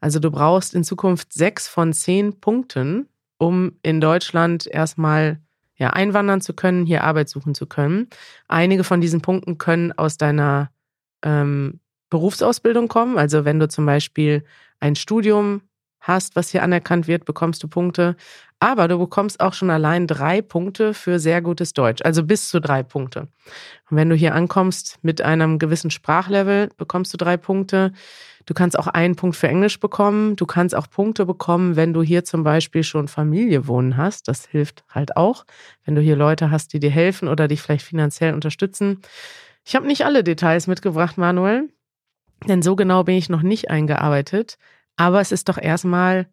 Also 0.00 0.18
du 0.18 0.30
brauchst 0.30 0.74
in 0.74 0.84
Zukunft 0.84 1.32
sechs 1.32 1.68
von 1.68 1.92
zehn 1.92 2.40
Punkten, 2.40 3.08
um 3.38 3.72
in 3.82 4.00
Deutschland 4.00 4.66
erstmal 4.66 5.40
ja, 5.76 5.90
einwandern 5.90 6.40
zu 6.40 6.52
können, 6.52 6.84
hier 6.84 7.04
Arbeit 7.04 7.28
suchen 7.28 7.54
zu 7.54 7.66
können. 7.66 8.08
Einige 8.48 8.84
von 8.84 9.00
diesen 9.00 9.22
Punkten 9.22 9.56
können 9.56 9.92
aus 9.92 10.18
deiner 10.18 10.70
ähm, 11.22 11.80
Berufsausbildung 12.10 12.88
kommen. 12.88 13.16
Also 13.16 13.44
wenn 13.44 13.58
du 13.58 13.68
zum 13.68 13.86
Beispiel 13.86 14.44
ein 14.80 14.96
Studium 14.96 15.62
hast, 16.00 16.36
was 16.36 16.50
hier 16.50 16.62
anerkannt 16.62 17.06
wird, 17.06 17.24
bekommst 17.24 17.62
du 17.62 17.68
Punkte. 17.68 18.16
Aber 18.58 18.88
du 18.88 18.98
bekommst 18.98 19.40
auch 19.40 19.54
schon 19.54 19.70
allein 19.70 20.06
drei 20.06 20.42
Punkte 20.42 20.92
für 20.92 21.18
sehr 21.18 21.40
gutes 21.40 21.72
Deutsch, 21.72 22.02
also 22.04 22.22
bis 22.22 22.50
zu 22.50 22.60
drei 22.60 22.82
Punkte. 22.82 23.28
Und 23.90 23.96
wenn 23.96 24.10
du 24.10 24.14
hier 24.14 24.34
ankommst 24.34 24.98
mit 25.02 25.22
einem 25.22 25.58
gewissen 25.58 25.90
Sprachlevel, 25.90 26.68
bekommst 26.76 27.12
du 27.12 27.16
drei 27.16 27.38
Punkte. 27.38 27.92
Du 28.44 28.54
kannst 28.54 28.78
auch 28.78 28.86
einen 28.86 29.16
Punkt 29.16 29.36
für 29.36 29.48
Englisch 29.48 29.80
bekommen. 29.80 30.36
Du 30.36 30.44
kannst 30.44 30.74
auch 30.74 30.90
Punkte 30.90 31.24
bekommen, 31.24 31.76
wenn 31.76 31.94
du 31.94 32.02
hier 32.02 32.24
zum 32.24 32.42
Beispiel 32.42 32.82
schon 32.82 33.08
Familie 33.08 33.66
wohnen 33.66 33.96
hast. 33.96 34.28
Das 34.28 34.46
hilft 34.46 34.84
halt 34.90 35.16
auch, 35.16 35.46
wenn 35.84 35.94
du 35.94 36.00
hier 36.02 36.16
Leute 36.16 36.50
hast, 36.50 36.72
die 36.72 36.80
dir 36.80 36.90
helfen 36.90 37.28
oder 37.28 37.48
dich 37.48 37.62
vielleicht 37.62 37.86
finanziell 37.86 38.34
unterstützen. 38.34 39.00
Ich 39.64 39.74
habe 39.74 39.86
nicht 39.86 40.04
alle 40.04 40.24
Details 40.24 40.66
mitgebracht, 40.66 41.16
Manuel, 41.16 41.70
denn 42.46 42.62
so 42.62 42.76
genau 42.76 43.04
bin 43.04 43.14
ich 43.14 43.28
noch 43.28 43.42
nicht 43.42 43.70
eingearbeitet. 43.70 44.58
Aber 44.96 45.20
es 45.20 45.32
ist 45.32 45.48
doch 45.48 45.58
erstmal, 45.58 46.28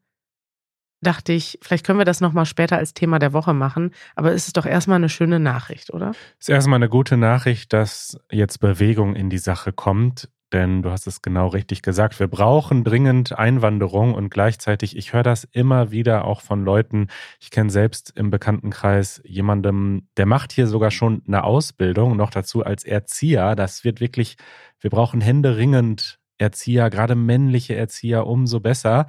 dachte 1.01 1.33
ich, 1.33 1.59
vielleicht 1.61 1.85
können 1.85 1.99
wir 1.99 2.05
das 2.05 2.21
nochmal 2.21 2.45
später 2.45 2.77
als 2.77 2.93
Thema 2.93 3.19
der 3.19 3.33
Woche 3.33 3.53
machen. 3.53 3.91
Aber 4.15 4.33
es 4.33 4.47
ist 4.47 4.57
doch 4.57 4.65
erstmal 4.65 4.97
eine 4.97 5.09
schöne 5.09 5.39
Nachricht, 5.39 5.93
oder? 5.93 6.11
Ist 6.39 6.49
erstmal 6.49 6.77
eine 6.77 6.89
gute 6.89 7.17
Nachricht, 7.17 7.73
dass 7.73 8.19
jetzt 8.31 8.59
Bewegung 8.59 9.15
in 9.15 9.29
die 9.29 9.37
Sache 9.37 9.71
kommt, 9.71 10.29
denn 10.53 10.81
du 10.81 10.91
hast 10.91 11.07
es 11.07 11.21
genau 11.21 11.47
richtig 11.47 11.81
gesagt. 11.81 12.19
Wir 12.19 12.27
brauchen 12.27 12.83
dringend 12.83 13.37
Einwanderung 13.37 14.13
und 14.13 14.29
gleichzeitig, 14.29 14.95
ich 14.95 15.13
höre 15.13 15.23
das 15.23 15.43
immer 15.43 15.91
wieder 15.91 16.25
auch 16.25 16.41
von 16.41 16.63
Leuten. 16.63 17.07
Ich 17.39 17.51
kenne 17.51 17.69
selbst 17.69 18.13
im 18.15 18.29
Bekanntenkreis 18.29 19.21
jemandem, 19.25 20.07
der 20.15 20.25
macht 20.25 20.53
hier 20.53 20.67
sogar 20.67 20.91
schon 20.91 21.21
eine 21.27 21.43
Ausbildung, 21.43 22.15
noch 22.15 22.29
dazu 22.29 22.63
als 22.63 22.85
Erzieher. 22.85 23.55
Das 23.55 23.83
wird 23.83 23.99
wirklich, 23.99 24.37
wir 24.79 24.89
brauchen 24.89 25.21
händeringend 25.21 26.19
Erzieher, 26.37 26.89
gerade 26.89 27.15
männliche 27.15 27.75
Erzieher, 27.75 28.27
umso 28.27 28.59
besser. 28.59 29.07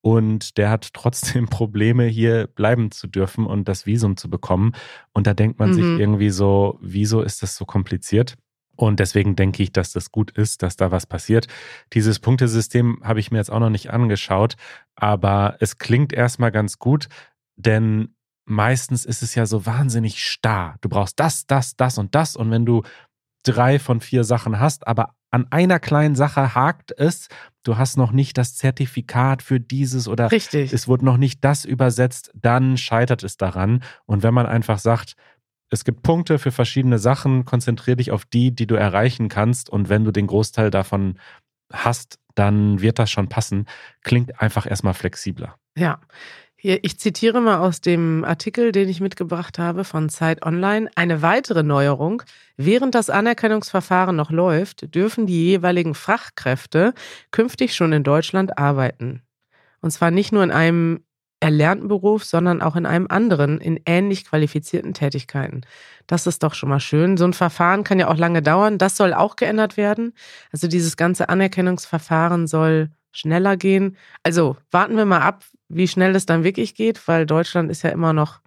Und 0.00 0.58
der 0.58 0.70
hat 0.70 0.94
trotzdem 0.94 1.46
Probleme, 1.50 2.04
hier 2.04 2.46
bleiben 2.46 2.90
zu 2.90 3.06
dürfen 3.08 3.46
und 3.46 3.68
das 3.68 3.84
Visum 3.86 4.16
zu 4.16 4.30
bekommen. 4.30 4.72
Und 5.12 5.26
da 5.26 5.34
denkt 5.34 5.58
man 5.58 5.70
Mhm. 5.70 5.74
sich 5.74 5.84
irgendwie 5.86 6.30
so, 6.30 6.78
wieso 6.80 7.22
ist 7.22 7.42
das 7.42 7.56
so 7.56 7.64
kompliziert? 7.64 8.36
Und 8.76 9.00
deswegen 9.00 9.34
denke 9.34 9.60
ich, 9.64 9.72
dass 9.72 9.92
das 9.92 10.12
gut 10.12 10.30
ist, 10.30 10.62
dass 10.62 10.76
da 10.76 10.92
was 10.92 11.04
passiert. 11.04 11.48
Dieses 11.94 12.20
Punktesystem 12.20 13.00
habe 13.02 13.18
ich 13.18 13.32
mir 13.32 13.38
jetzt 13.38 13.50
auch 13.50 13.58
noch 13.58 13.70
nicht 13.70 13.90
angeschaut, 13.90 14.54
aber 14.94 15.56
es 15.58 15.78
klingt 15.78 16.12
erstmal 16.12 16.52
ganz 16.52 16.78
gut, 16.78 17.08
denn 17.56 18.14
meistens 18.44 19.04
ist 19.04 19.22
es 19.24 19.34
ja 19.34 19.46
so 19.46 19.66
wahnsinnig 19.66 20.22
starr. 20.22 20.76
Du 20.80 20.88
brauchst 20.88 21.18
das, 21.18 21.44
das, 21.46 21.74
das 21.74 21.98
und 21.98 22.14
das. 22.14 22.36
Und 22.36 22.52
wenn 22.52 22.64
du 22.64 22.82
drei 23.42 23.80
von 23.80 24.00
vier 24.00 24.22
Sachen 24.22 24.60
hast, 24.60 24.86
aber 24.86 25.14
an 25.30 25.46
einer 25.50 25.78
kleinen 25.78 26.14
Sache 26.14 26.54
hakt 26.54 26.92
es, 26.96 27.28
du 27.62 27.76
hast 27.76 27.96
noch 27.96 28.12
nicht 28.12 28.38
das 28.38 28.56
Zertifikat 28.56 29.42
für 29.42 29.60
dieses 29.60 30.08
oder 30.08 30.32
Richtig. 30.32 30.72
es 30.72 30.88
wurde 30.88 31.04
noch 31.04 31.18
nicht 31.18 31.44
das 31.44 31.64
übersetzt, 31.64 32.30
dann 32.34 32.76
scheitert 32.76 33.22
es 33.22 33.36
daran. 33.36 33.82
Und 34.06 34.22
wenn 34.22 34.34
man 34.34 34.46
einfach 34.46 34.78
sagt, 34.78 35.14
es 35.70 35.84
gibt 35.84 36.02
Punkte 36.02 36.38
für 36.38 36.50
verschiedene 36.50 36.98
Sachen, 36.98 37.44
konzentriere 37.44 37.96
dich 37.96 38.10
auf 38.10 38.24
die, 38.24 38.54
die 38.54 38.66
du 38.66 38.74
erreichen 38.74 39.28
kannst. 39.28 39.68
Und 39.68 39.88
wenn 39.88 40.04
du 40.04 40.12
den 40.12 40.26
Großteil 40.26 40.70
davon 40.70 41.18
hast, 41.70 42.18
dann 42.34 42.80
wird 42.80 42.98
das 42.98 43.10
schon 43.10 43.28
passen. 43.28 43.66
Klingt 44.02 44.40
einfach 44.40 44.66
erstmal 44.66 44.94
flexibler. 44.94 45.56
Ja. 45.76 46.00
Hier, 46.60 46.80
ich 46.82 46.98
zitiere 46.98 47.40
mal 47.40 47.58
aus 47.58 47.80
dem 47.80 48.24
Artikel, 48.24 48.72
den 48.72 48.88
ich 48.88 49.00
mitgebracht 49.00 49.60
habe 49.60 49.84
von 49.84 50.08
Zeit 50.08 50.44
Online. 50.44 50.90
Eine 50.96 51.22
weitere 51.22 51.62
Neuerung. 51.62 52.24
Während 52.56 52.96
das 52.96 53.10
Anerkennungsverfahren 53.10 54.16
noch 54.16 54.32
läuft, 54.32 54.92
dürfen 54.92 55.28
die 55.28 55.44
jeweiligen 55.44 55.94
Fachkräfte 55.94 56.94
künftig 57.30 57.76
schon 57.76 57.92
in 57.92 58.02
Deutschland 58.02 58.58
arbeiten. 58.58 59.22
Und 59.82 59.92
zwar 59.92 60.10
nicht 60.10 60.32
nur 60.32 60.42
in 60.42 60.50
einem 60.50 61.04
erlernten 61.38 61.86
Beruf, 61.86 62.24
sondern 62.24 62.60
auch 62.60 62.74
in 62.74 62.86
einem 62.86 63.06
anderen, 63.08 63.60
in 63.60 63.78
ähnlich 63.86 64.24
qualifizierten 64.24 64.94
Tätigkeiten. 64.94 65.60
Das 66.08 66.26
ist 66.26 66.42
doch 66.42 66.54
schon 66.54 66.70
mal 66.70 66.80
schön. 66.80 67.16
So 67.16 67.24
ein 67.24 67.34
Verfahren 67.34 67.84
kann 67.84 68.00
ja 68.00 68.08
auch 68.08 68.16
lange 68.16 68.42
dauern. 68.42 68.78
Das 68.78 68.96
soll 68.96 69.14
auch 69.14 69.36
geändert 69.36 69.76
werden. 69.76 70.12
Also 70.50 70.66
dieses 70.66 70.96
ganze 70.96 71.28
Anerkennungsverfahren 71.28 72.48
soll 72.48 72.90
schneller 73.12 73.56
gehen. 73.56 73.96
Also 74.22 74.56
warten 74.70 74.96
wir 74.96 75.04
mal 75.04 75.20
ab, 75.20 75.44
wie 75.68 75.88
schnell 75.88 76.14
es 76.16 76.26
dann 76.26 76.44
wirklich 76.44 76.74
geht, 76.74 77.06
weil 77.08 77.26
Deutschland 77.26 77.70
ist 77.70 77.82
ja 77.82 77.90
immer 77.90 78.12
noch 78.12 78.40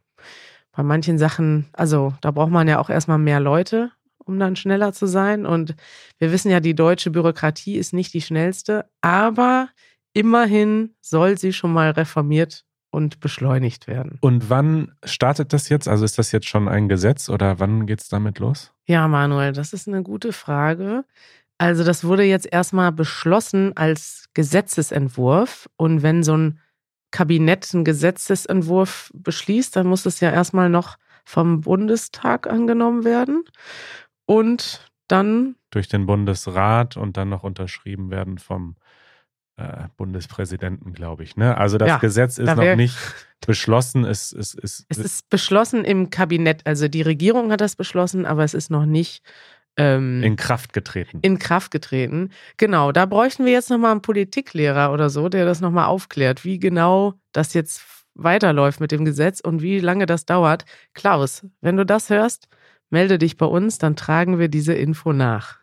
bei 0.72 0.84
manchen 0.84 1.18
Sachen, 1.18 1.68
also 1.74 2.13
da 2.22 2.32
braucht 2.32 2.51
man 2.51 2.68
ja 2.68 2.80
auch 2.80 2.89
erstmal 2.89 3.18
mehr 3.18 3.39
Leute, 3.39 3.91
um 4.18 4.39
dann 4.39 4.56
schneller 4.56 4.94
zu 4.94 5.06
sein. 5.06 5.46
Und 5.46 5.75
wir 6.18 6.32
wissen 6.32 6.50
ja, 6.50 6.60
die 6.60 6.75
deutsche 6.75 7.12
Bürokratie 7.12 7.75
ist 7.75 7.94
nicht 7.94 8.13
die 8.13 8.22
schnellste, 8.22 8.86
aber 9.01 9.70
immerhin 10.13 10.96
soll 11.01 11.38
sie 11.38 11.53
schon 11.53 11.74
mal 11.74 11.91
reformiert 11.91 12.65
und 12.91 13.20
beschleunigt 13.20 13.88
werden. 13.88 14.18
Und 14.22 14.50
wann 14.50 14.91
startet 15.03 15.53
das 15.53 15.70
jetzt? 15.70 15.88
Also 15.88 16.06
ist 16.06 16.18
das 16.18 16.32
jetzt 16.32 16.48
schon 16.48 16.68
ein 16.68 16.89
Gesetz 16.89 17.30
oder 17.30 17.60
wann 17.60 17.86
geht 17.86 18.01
es 18.01 18.10
damit 18.10 18.39
los? 18.39 18.74
Ja, 18.86 19.08
Manuel, 19.08 19.53
das 19.53 19.74
ist 19.74 19.88
eine 19.88 20.03
gute 20.03 20.34
Frage. 20.34 21.06
Also 21.62 21.84
das 21.84 22.03
wurde 22.03 22.24
jetzt 22.24 22.51
erstmal 22.51 22.91
beschlossen 22.91 23.77
als 23.77 24.25
Gesetzesentwurf. 24.34 25.70
Und 25.77 26.01
wenn 26.01 26.24
so 26.24 26.36
ein 26.36 26.60
Kabinett 27.12 27.70
einen 27.75 27.86
Gesetzesentwurf 27.86 29.12
beschließt, 29.13 29.75
dann 29.75 29.86
muss 29.86 30.08
es 30.08 30.22
ja 30.22 30.32
erstmal 30.32 30.70
noch 30.70 30.98
vom 31.24 31.62
Bundestag 31.62 32.48
angenommen 32.48 33.03
werden. 33.03 33.44
Und 34.25 34.91
dann. 35.08 35.56
Durch 35.70 35.88
den 35.88 36.08
Bundesrat 36.08 36.98
und 36.98 37.15
dann 37.15 37.30
noch 37.30 37.44
unterschrieben 37.44 38.10
werden 38.10 38.39
vom 38.39 38.75
äh, 39.58 39.84
Bundespräsidenten, 39.98 40.94
glaube 40.94 41.22
ich. 41.22 41.36
Ne? 41.36 41.56
Also 41.56 41.77
das 41.77 41.89
ja, 41.89 41.98
Gesetz 42.00 42.39
ist 42.39 42.48
da 42.48 42.56
noch 42.56 42.75
nicht 42.75 42.98
beschlossen. 43.46 44.03
Es, 44.03 44.32
es, 44.32 44.56
es, 44.56 44.88
es 44.89 44.98
ist 44.98 45.30
beschlossen 45.30 45.86
im 45.86 46.10
Kabinett. 46.10 46.65
Also 46.65 46.88
die 46.88 47.03
Regierung 47.03 47.51
hat 47.51 47.62
das 47.62 47.75
beschlossen, 47.75 48.25
aber 48.25 48.44
es 48.44 48.56
ist 48.56 48.72
noch 48.72 48.88
nicht 48.88 49.22
ähm, 49.77 50.21
in 50.23 50.35
Kraft 50.35 50.73
getreten. 50.73 51.19
In 51.21 51.39
Kraft 51.39 51.71
getreten. 51.71 52.29
Genau, 52.57 52.91
da 52.91 53.05
bräuchten 53.05 53.45
wir 53.45 53.51
jetzt 53.51 53.69
nochmal 53.69 53.91
einen 53.91 54.01
Politiklehrer 54.01 54.91
oder 54.91 55.09
so, 55.09 55.29
der 55.29 55.45
das 55.45 55.61
nochmal 55.61 55.85
aufklärt, 55.85 56.43
wie 56.43 56.59
genau 56.59 57.13
das 57.31 57.53
jetzt 57.53 57.83
weiterläuft 58.13 58.79
mit 58.79 58.91
dem 58.91 59.05
Gesetz 59.05 59.39
und 59.39 59.61
wie 59.61 59.79
lange 59.79 60.05
das 60.05 60.25
dauert. 60.25 60.65
Klaus, 60.93 61.45
wenn 61.61 61.77
du 61.77 61.85
das 61.85 62.09
hörst, 62.09 62.47
melde 62.89 63.17
dich 63.17 63.37
bei 63.37 63.45
uns, 63.45 63.77
dann 63.77 63.95
tragen 63.95 64.39
wir 64.39 64.49
diese 64.49 64.73
Info 64.73 65.13
nach. 65.13 65.59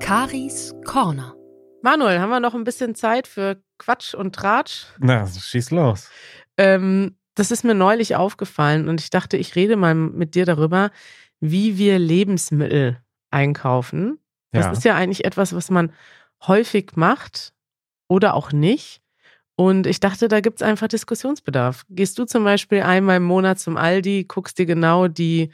Karis 0.00 0.74
Corner. 0.84 1.34
Manuel, 1.82 2.20
haben 2.20 2.30
wir 2.30 2.40
noch 2.40 2.54
ein 2.54 2.64
bisschen 2.64 2.94
Zeit 2.94 3.26
für 3.26 3.62
Quatsch 3.78 4.14
und 4.14 4.34
Tratsch? 4.34 4.86
Na, 4.98 5.26
schieß 5.26 5.70
los. 5.70 6.10
Ähm, 6.56 7.16
das 7.34 7.50
ist 7.50 7.64
mir 7.64 7.74
neulich 7.74 8.16
aufgefallen 8.16 8.88
und 8.88 9.00
ich 9.00 9.10
dachte, 9.10 9.36
ich 9.36 9.56
rede 9.56 9.76
mal 9.76 9.94
mit 9.94 10.34
dir 10.34 10.46
darüber, 10.46 10.90
wie 11.40 11.78
wir 11.78 11.98
Lebensmittel 11.98 13.00
einkaufen. 13.30 14.18
Das 14.52 14.66
ja. 14.66 14.72
ist 14.72 14.84
ja 14.84 14.94
eigentlich 14.94 15.24
etwas, 15.24 15.54
was 15.54 15.70
man 15.70 15.92
häufig 16.46 16.92
macht 16.94 17.52
oder 18.08 18.34
auch 18.34 18.52
nicht. 18.52 19.00
Und 19.56 19.86
ich 19.86 20.00
dachte, 20.00 20.28
da 20.28 20.40
gibt 20.40 20.60
es 20.60 20.66
einfach 20.66 20.88
Diskussionsbedarf. 20.88 21.84
Gehst 21.88 22.18
du 22.18 22.24
zum 22.24 22.44
Beispiel 22.44 22.82
einmal 22.82 23.18
im 23.18 23.24
Monat 23.24 23.58
zum 23.58 23.76
Aldi, 23.76 24.24
guckst 24.24 24.58
dir 24.58 24.66
genau 24.66 25.06
die, 25.06 25.50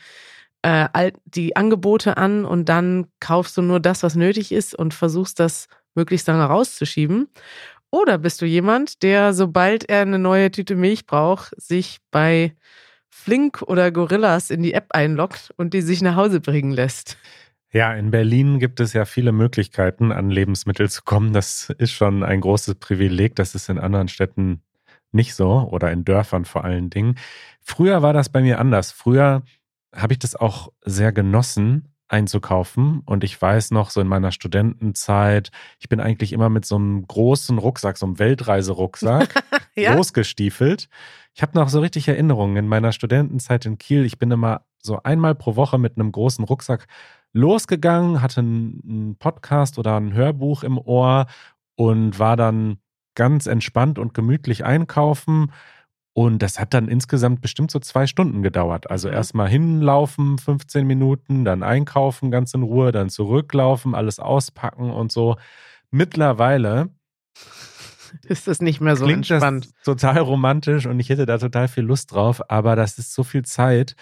äh, 0.63 1.13
die 1.25 1.57
Angebote 1.57 2.17
an 2.17 2.45
und 2.45 2.69
dann 2.69 3.07
kaufst 3.21 3.57
du 3.57 3.63
nur 3.63 3.81
das, 3.81 4.03
was 4.03 4.15
nötig 4.15 4.53
ist 4.53 4.75
und 4.75 4.95
versuchst 4.95 5.39
das 5.39 5.69
möglichst 5.95 6.29
lange 6.29 6.45
rauszuschieben? 6.45 7.29
Oder 7.91 8.19
bist 8.19 8.41
du 8.41 8.47
jemand, 8.47 9.03
der, 9.03 9.33
sobald 9.33 9.89
er 9.89 10.03
eine 10.03 10.19
neue 10.19 10.51
Tüte 10.51 10.77
Milch 10.77 11.07
braucht, 11.07 11.53
sich 11.61 11.99
bei 12.11 12.55
Flink 13.09 13.63
oder 13.63 13.91
Gorillas 13.91 14.51
in 14.51 14.63
die 14.63 14.75
App 14.75 14.87
einloggt 14.91 15.53
und 15.57 15.75
die 15.75 15.83
sich 15.83 16.01
nach 16.01 16.15
Hause 16.15 16.41
bringen 16.41 16.71
lässt? 16.71 17.19
Ja, 17.73 17.93
in 17.95 18.11
Berlin 18.11 18.59
gibt 18.59 18.81
es 18.81 18.93
ja 18.93 19.05
viele 19.05 19.33
Möglichkeiten, 19.33 20.11
an 20.11 20.31
Lebensmittel 20.31 20.91
zu 20.91 21.03
kommen. 21.03 21.33
Das 21.33 21.71
ist 21.79 21.93
schon 21.93 22.25
ein 22.25 22.41
großes 22.41 22.77
Privileg. 22.77 23.37
Das 23.37 23.55
ist 23.55 23.69
in 23.69 23.79
anderen 23.79 24.09
Städten 24.09 24.63
nicht 25.13 25.35
so 25.35 25.69
oder 25.71 25.91
in 25.91 26.05
Dörfern 26.05 26.45
vor 26.45 26.65
allen 26.65 26.91
Dingen. 26.91 27.17
Früher 27.61 28.03
war 28.03 28.13
das 28.13 28.29
bei 28.29 28.41
mir 28.41 28.59
anders. 28.59 28.93
Früher 28.93 29.43
habe 29.95 30.13
ich 30.13 30.19
das 30.19 30.37
auch 30.37 30.73
sehr 30.85 31.13
genossen, 31.13 31.89
einzukaufen. 32.11 33.03
Und 33.07 33.25
ich 33.25 33.41
weiß 33.41 33.71
noch, 33.71 33.91
so 33.91 34.01
in 34.01 34.09
meiner 34.09 34.33
Studentenzeit, 34.33 35.51
ich 35.79 35.89
bin 35.89 36.01
eigentlich 36.01 36.33
immer 36.33 36.49
mit 36.49 36.65
so 36.65 36.77
einem 36.77 37.07
großen 37.07 37.59
Rucksack, 37.59 37.97
so 37.97 38.07
einem 38.07 38.19
Weltreiserucksack, 38.19 39.43
ja? 39.77 39.95
losgestiefelt. 39.95 40.89
Ich 41.35 41.43
habe 41.43 41.57
noch 41.57 41.69
so 41.69 41.81
richtig 41.81 42.09
Erinnerungen 42.09 42.57
in 42.57 42.69
meiner 42.69 42.93
Studentenzeit 42.93 43.65
in 43.65 43.79
Kiel. 43.79 44.05
Ich 44.05 44.19
bin 44.19 44.31
immer 44.31 44.63
so 44.79 45.03
einmal 45.03 45.35
pro 45.35 45.57
Woche 45.57 45.79
mit 45.79 45.97
einem 45.97 46.11
großen 46.11 46.45
Rucksack 46.45 46.87
losgegangen, 47.33 48.21
hatte 48.21 48.41
einen 48.41 49.17
Podcast 49.19 49.79
oder 49.79 49.97
ein 49.97 50.13
Hörbuch 50.13 50.65
im 50.65 50.79
Ohr 50.79 51.27
und 51.77 52.19
war 52.19 52.37
dann 52.37 52.79
ganz 53.15 53.47
entspannt 53.47 53.99
und 53.99 54.15
gemütlich 54.15 54.65
einkaufen 54.65 55.53
und 56.21 56.43
das 56.43 56.61
hat 56.61 56.75
dann 56.75 56.87
insgesamt 56.87 57.41
bestimmt 57.41 57.71
so 57.71 57.79
zwei 57.79 58.07
Stunden 58.07 58.43
gedauert. 58.43 58.91
Also 58.91 59.09
mhm. 59.09 59.15
erstmal 59.15 59.49
hinlaufen, 59.49 60.37
15 60.37 60.87
Minuten, 60.87 61.47
dann 61.47 61.63
einkaufen 61.63 62.31
ganz 62.31 62.53
in 62.53 62.63
Ruhe, 62.63 62.93
dann 62.93 63.09
zurücklaufen, 63.09 63.95
alles 63.95 64.19
auspacken 64.21 64.91
und 64.91 65.11
so. 65.11 65.37
Mittlerweile 65.91 66.91
ist 68.25 68.49
das 68.49 68.61
nicht 68.61 68.83
mehr 68.83 68.97
so 68.97 69.07
klingt 69.07 69.31
entspannt. 69.31 69.71
Das 69.77 69.85
total 69.85 70.19
romantisch 70.19 70.85
und 70.85 71.01
ich 71.01 71.09
hätte 71.09 71.25
da 71.25 71.39
total 71.39 71.69
viel 71.69 71.85
Lust 71.85 72.13
drauf, 72.13 72.43
aber 72.51 72.77
das 72.77 72.99
ist 72.99 73.15
so 73.15 73.25
viel 73.25 73.47
Zeit 73.47 73.97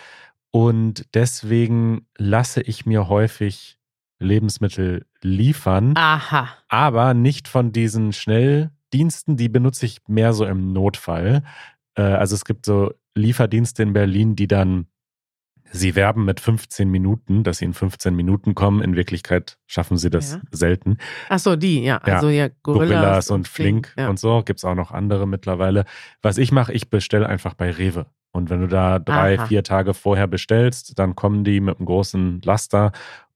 und 0.51 1.07
deswegen 1.15 2.09
lasse 2.17 2.63
ich 2.63 2.85
mir 2.85 3.09
häufig 3.09 3.79
Lebensmittel 4.19 5.07
liefern. 5.23 5.95
Aha. 5.97 6.49
Aber 6.67 7.15
nicht 7.15 7.47
von 7.47 7.71
diesen 7.71 8.13
Schnelldiensten, 8.13 9.37
die 9.37 9.49
benutze 9.49 9.87
ich 9.87 10.01
mehr 10.09 10.33
so 10.33 10.47
im 10.47 10.73
Notfall. 10.73 11.45
Äh, 11.99 12.03
also 12.03 12.35
es 12.35 12.45
gibt 12.45 12.65
so 12.65 12.95
Lieferdienste 13.15 13.83
in 13.83 13.93
Berlin, 13.93 14.37
die 14.37 14.47
dann, 14.47 14.87
sie 15.71 15.97
werben 15.97 16.25
mit 16.25 16.41
15 16.41 16.89
Minuten, 16.89 17.43
dass 17.43 17.59
sie 17.59 17.67
in 17.67 17.75
15 17.75 18.15
Minuten 18.15 18.55
kommen. 18.55 18.81
In 18.81 18.97
Wirklichkeit 18.97 19.59
schaffen 19.67 19.99
sie 19.99 20.09
das 20.09 20.35
ja. 20.35 20.41
selten. 20.51 20.97
Ach 21.29 21.39
so, 21.39 21.57
die, 21.57 21.83
ja. 21.83 21.99
Also 21.99 22.29
ja, 22.29 22.49
Gorillas, 22.63 22.89
Gorillas 22.89 23.31
und 23.31 23.49
Flink, 23.49 23.89
Flink 23.89 23.99
ja. 23.99 24.09
und 24.09 24.19
so. 24.19 24.43
Gibt 24.45 24.61
es 24.61 24.65
auch 24.65 24.77
noch 24.77 24.93
andere 24.93 25.27
mittlerweile. 25.27 25.85
Was 26.23 26.39
ich 26.39 26.53
mache, 26.53 26.73
ich 26.73 26.89
bestelle 26.89 27.29
einfach 27.29 27.55
bei 27.55 27.71
Rewe. 27.71 28.07
Und 28.31 28.51
wenn 28.51 28.61
du 28.61 28.69
da 28.69 28.99
drei, 28.99 29.39
Aha. 29.39 29.47
vier 29.47 29.65
Tage 29.65 29.95
vorher 29.95 30.27
bestellst, 30.27 30.99
dann 30.99 31.17
kommen 31.17 31.45
die 31.45 31.61
mit 31.61 31.79
einem 31.79 31.87
großen 31.87 32.41
Laster 32.45 32.93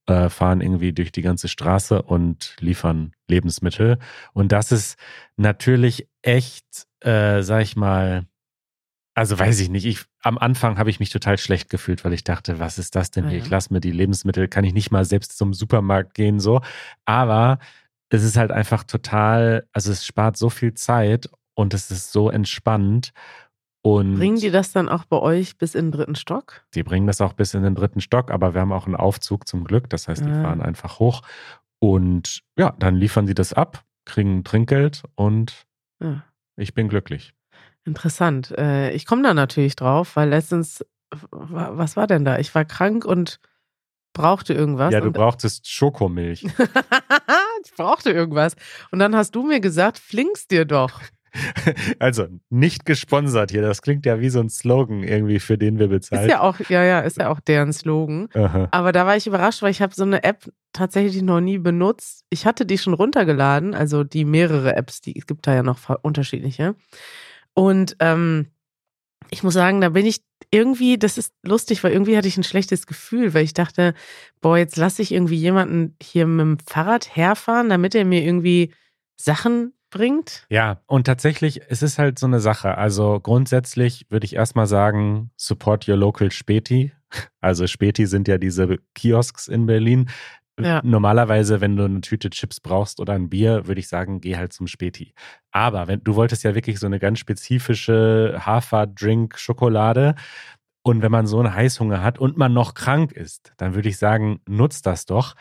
äh, 0.06 0.28
fahren 0.28 0.60
irgendwie 0.60 0.92
durch 0.92 1.12
die 1.12 1.22
ganze 1.22 1.48
Straße 1.48 2.02
und 2.02 2.56
liefern 2.60 3.12
Lebensmittel. 3.28 3.98
Und 4.32 4.52
das 4.52 4.72
ist 4.72 4.98
natürlich 5.36 6.08
echt, 6.22 6.86
äh, 7.00 7.42
sag 7.42 7.62
ich 7.62 7.76
mal, 7.76 8.26
also 9.14 9.38
weiß 9.38 9.60
ich 9.60 9.68
nicht. 9.68 9.84
Ich, 9.84 10.04
am 10.22 10.38
Anfang 10.38 10.78
habe 10.78 10.90
ich 10.90 10.98
mich 10.98 11.10
total 11.10 11.36
schlecht 11.36 11.68
gefühlt, 11.68 12.04
weil 12.04 12.14
ich 12.14 12.24
dachte, 12.24 12.58
was 12.58 12.78
ist 12.78 12.96
das 12.96 13.10
denn 13.10 13.28
hier? 13.28 13.38
Ja. 13.38 13.44
Ich 13.44 13.50
lasse 13.50 13.72
mir 13.72 13.80
die 13.80 13.90
Lebensmittel, 13.90 14.48
kann 14.48 14.64
ich 14.64 14.72
nicht 14.72 14.90
mal 14.90 15.04
selbst 15.04 15.36
zum 15.36 15.52
Supermarkt 15.52 16.14
gehen, 16.14 16.40
so. 16.40 16.62
Aber 17.04 17.58
es 18.08 18.22
ist 18.22 18.36
halt 18.36 18.50
einfach 18.50 18.84
total, 18.84 19.66
also 19.72 19.92
es 19.92 20.06
spart 20.06 20.36
so 20.36 20.50
viel 20.50 20.74
Zeit 20.74 21.28
und 21.54 21.74
es 21.74 21.90
ist 21.90 22.12
so 22.12 22.30
entspannt. 22.30 23.12
Und 23.82 24.16
bringen 24.16 24.38
die 24.38 24.50
das 24.50 24.72
dann 24.72 24.88
auch 24.88 25.04
bei 25.04 25.18
euch 25.18 25.58
bis 25.58 25.74
in 25.74 25.86
den 25.86 25.92
dritten 25.92 26.14
Stock? 26.14 26.64
Die 26.74 26.82
bringen 26.82 27.06
das 27.06 27.20
auch 27.20 27.32
bis 27.32 27.52
in 27.52 27.64
den 27.64 27.74
dritten 27.74 28.00
Stock, 28.00 28.30
aber 28.30 28.54
wir 28.54 28.60
haben 28.60 28.72
auch 28.72 28.86
einen 28.86 28.96
Aufzug 28.96 29.46
zum 29.46 29.64
Glück. 29.64 29.90
Das 29.90 30.08
heißt, 30.08 30.24
die 30.24 30.30
ah. 30.30 30.42
fahren 30.42 30.62
einfach 30.62 31.00
hoch. 31.00 31.22
Und 31.80 32.42
ja, 32.56 32.74
dann 32.78 32.94
liefern 32.94 33.26
sie 33.26 33.34
das 33.34 33.52
ab, 33.52 33.84
kriegen 34.04 34.44
Trinkgeld 34.44 35.02
und 35.16 35.66
ja. 36.00 36.22
ich 36.56 36.74
bin 36.74 36.88
glücklich. 36.88 37.34
Interessant. 37.84 38.52
Äh, 38.56 38.92
ich 38.92 39.06
komme 39.06 39.22
da 39.22 39.34
natürlich 39.34 39.76
drauf, 39.76 40.16
weil 40.16 40.28
letztens, 40.28 40.84
was 41.30 41.96
war 41.96 42.06
denn 42.06 42.24
da? 42.24 42.38
Ich 42.38 42.54
war 42.54 42.64
krank 42.64 43.04
und 43.04 43.40
brauchte 44.12 44.54
irgendwas. 44.54 44.92
Ja, 44.92 45.00
du 45.00 45.10
brauchtest 45.10 45.68
Schokomilch. 45.68 46.44
ich 47.64 47.72
brauchte 47.76 48.10
irgendwas. 48.10 48.54
Und 48.90 48.98
dann 48.98 49.16
hast 49.16 49.34
du 49.34 49.42
mir 49.42 49.60
gesagt, 49.60 49.98
flinkst 49.98 50.50
dir 50.50 50.64
doch. 50.64 51.00
Also 51.98 52.26
nicht 52.50 52.84
gesponsert 52.84 53.50
hier. 53.50 53.62
Das 53.62 53.80
klingt 53.80 54.04
ja 54.04 54.20
wie 54.20 54.28
so 54.28 54.40
ein 54.40 54.50
Slogan 54.50 55.02
irgendwie, 55.02 55.38
für 55.38 55.56
den 55.56 55.78
wir 55.78 55.88
bezahlen. 55.88 56.24
Ist 56.24 56.30
ja 56.30 56.40
auch, 56.40 56.58
ja, 56.68 56.84
ja, 56.84 57.00
ist 57.00 57.16
ja 57.16 57.30
auch 57.30 57.40
deren 57.40 57.72
Slogan. 57.72 58.28
Aha. 58.34 58.68
Aber 58.70 58.92
da 58.92 59.06
war 59.06 59.16
ich 59.16 59.26
überrascht, 59.26 59.62
weil 59.62 59.70
ich 59.70 59.80
habe 59.80 59.94
so 59.94 60.02
eine 60.02 60.24
App 60.24 60.50
tatsächlich 60.74 61.22
noch 61.22 61.40
nie 61.40 61.58
benutzt. 61.58 62.24
Ich 62.28 62.44
hatte 62.46 62.66
die 62.66 62.76
schon 62.76 62.94
runtergeladen, 62.94 63.74
also 63.74 64.04
die 64.04 64.26
mehrere 64.26 64.76
Apps, 64.76 65.00
die 65.00 65.18
es 65.18 65.26
gibt 65.26 65.46
da 65.46 65.54
ja 65.54 65.62
noch 65.62 65.78
unterschiedliche. 66.02 66.74
Und 67.54 67.96
ähm, 68.00 68.46
ich 69.30 69.42
muss 69.42 69.54
sagen, 69.54 69.80
da 69.80 69.88
bin 69.88 70.06
ich 70.06 70.22
irgendwie, 70.50 70.98
das 70.98 71.16
ist 71.16 71.34
lustig, 71.42 71.82
weil 71.82 71.92
irgendwie 71.92 72.16
hatte 72.16 72.28
ich 72.28 72.36
ein 72.36 72.44
schlechtes 72.44 72.86
Gefühl, 72.86 73.32
weil 73.34 73.44
ich 73.44 73.54
dachte, 73.54 73.94
boah, 74.40 74.58
jetzt 74.58 74.76
lasse 74.76 75.02
ich 75.02 75.12
irgendwie 75.12 75.36
jemanden 75.36 75.96
hier 76.02 76.26
mit 76.26 76.40
dem 76.40 76.58
Fahrrad 76.58 77.16
herfahren, 77.16 77.70
damit 77.70 77.94
er 77.94 78.04
mir 78.04 78.22
irgendwie 78.22 78.72
Sachen 79.16 79.72
bringt. 79.90 80.46
Ja, 80.50 80.82
und 80.86 81.06
tatsächlich, 81.06 81.62
es 81.68 81.82
ist 81.82 81.98
halt 81.98 82.18
so 82.18 82.26
eine 82.26 82.40
Sache. 82.40 82.76
Also 82.76 83.20
grundsätzlich 83.20 84.06
würde 84.10 84.24
ich 84.26 84.34
erstmal 84.34 84.66
sagen, 84.66 85.30
support 85.36 85.88
your 85.88 85.96
local 85.96 86.30
Späti. 86.30 86.92
Also 87.40 87.66
Späti 87.66 88.06
sind 88.06 88.26
ja 88.26 88.38
diese 88.38 88.78
Kiosks 88.94 89.46
in 89.46 89.66
Berlin. 89.66 90.08
Ja. 90.64 90.80
Normalerweise, 90.84 91.60
wenn 91.60 91.76
du 91.76 91.84
eine 91.84 92.00
Tüte 92.00 92.30
Chips 92.30 92.60
brauchst 92.60 93.00
oder 93.00 93.12
ein 93.14 93.28
Bier, 93.28 93.66
würde 93.66 93.80
ich 93.80 93.88
sagen, 93.88 94.20
geh 94.20 94.36
halt 94.36 94.52
zum 94.52 94.66
Späti. 94.66 95.14
Aber 95.50 95.88
wenn 95.88 96.02
du 96.02 96.14
wolltest 96.14 96.44
ja 96.44 96.54
wirklich 96.54 96.78
so 96.78 96.86
eine 96.86 96.98
ganz 96.98 97.18
spezifische 97.18 98.40
Haferdrink-Schokolade. 98.44 100.14
Und 100.84 101.00
wenn 101.02 101.12
man 101.12 101.26
so 101.26 101.38
einen 101.38 101.54
Heißhunger 101.54 102.02
hat 102.02 102.18
und 102.18 102.36
man 102.36 102.52
noch 102.52 102.74
krank 102.74 103.12
ist, 103.12 103.52
dann 103.56 103.74
würde 103.74 103.88
ich 103.88 103.98
sagen, 103.98 104.40
nutzt 104.48 104.86
das 104.86 105.06
doch. 105.06 105.34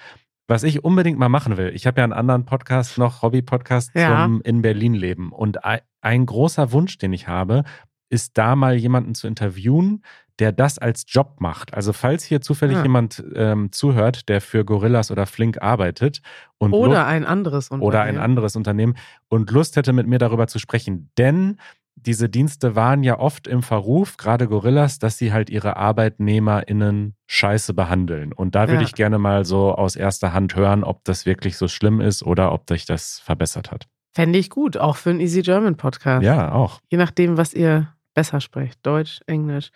Was 0.47 0.63
ich 0.63 0.83
unbedingt 0.83 1.17
mal 1.17 1.29
machen 1.29 1.57
will, 1.57 1.71
ich 1.73 1.87
habe 1.87 1.99
ja 1.99 2.03
einen 2.03 2.13
anderen 2.13 2.45
Podcast 2.45 2.97
noch, 2.97 3.21
Hobby-Podcast 3.21 3.91
Ja. 3.95 4.23
zum 4.25 4.41
in 4.41 4.61
Berlin 4.61 4.93
leben. 4.93 5.31
Und 5.31 5.63
ein, 5.63 5.79
ein 6.01 6.25
großer 6.25 6.71
Wunsch, 6.73 6.97
den 6.97 7.13
ich 7.13 7.27
habe, 7.27 7.63
ist 8.09 8.37
da 8.37 8.55
mal 8.55 8.75
jemanden 8.75 9.15
zu 9.15 9.27
interviewen, 9.27 10.03
der 10.41 10.51
das 10.51 10.77
als 10.79 11.05
Job 11.07 11.35
macht. 11.39 11.73
Also 11.73 11.93
falls 11.93 12.25
hier 12.25 12.41
zufällig 12.41 12.75
Ja. 12.77 12.83
jemand 12.83 13.23
ähm, 13.35 13.71
zuhört, 13.71 14.27
der 14.27 14.41
für 14.41 14.65
Gorillas 14.65 15.11
oder 15.11 15.25
Flink 15.27 15.61
arbeitet 15.61 16.21
und 16.57 16.73
Oder 16.73 16.87
Lust- 16.95 17.05
ein 17.07 17.25
anderes 17.25 17.69
Unternehmen. 17.69 17.87
oder 17.87 18.01
ein 18.01 18.17
anderes 18.17 18.55
Unternehmen 18.57 18.95
und 19.29 19.49
Lust 19.51 19.75
hätte, 19.77 19.93
mit 19.93 20.07
mir 20.07 20.17
darüber 20.17 20.47
zu 20.47 20.59
sprechen. 20.59 21.11
Denn 21.17 21.57
diese 21.95 22.29
Dienste 22.29 22.75
waren 22.75 23.03
ja 23.03 23.19
oft 23.19 23.47
im 23.47 23.61
Verruf, 23.61 24.17
gerade 24.17 24.47
Gorillas, 24.47 24.97
dass 24.97 25.17
sie 25.17 25.31
halt 25.31 25.49
ihre 25.49 25.77
ArbeitnehmerInnen 25.77 27.15
scheiße 27.27 27.73
behandeln. 27.73 28.33
Und 28.33 28.55
da 28.55 28.61
würde 28.67 28.81
Ja. 28.81 28.87
ich 28.87 28.93
gerne 28.95 29.17
mal 29.19 29.45
so 29.45 29.73
aus 29.75 29.95
erster 29.95 30.33
Hand 30.33 30.55
hören, 30.55 30.83
ob 30.83 31.03
das 31.03 31.25
wirklich 31.25 31.57
so 31.57 31.67
schlimm 31.67 32.01
ist 32.01 32.23
oder 32.23 32.51
ob 32.53 32.67
sich 32.69 32.85
das 32.85 33.19
verbessert 33.19 33.71
hat. 33.71 33.87
Fände 34.13 34.39
ich 34.39 34.49
gut, 34.49 34.77
auch 34.77 34.97
für 34.97 35.11
einen 35.11 35.19
Easy 35.21 35.41
German 35.41 35.77
Podcast. 35.77 36.23
Ja, 36.25 36.51
auch. 36.51 36.79
Je 36.89 36.97
nachdem, 36.97 37.37
was 37.37 37.53
ihr 37.53 37.87
besser 38.13 38.41
sprecht. 38.41 38.79
Deutsch, 38.83 39.21
Englisch. 39.27 39.71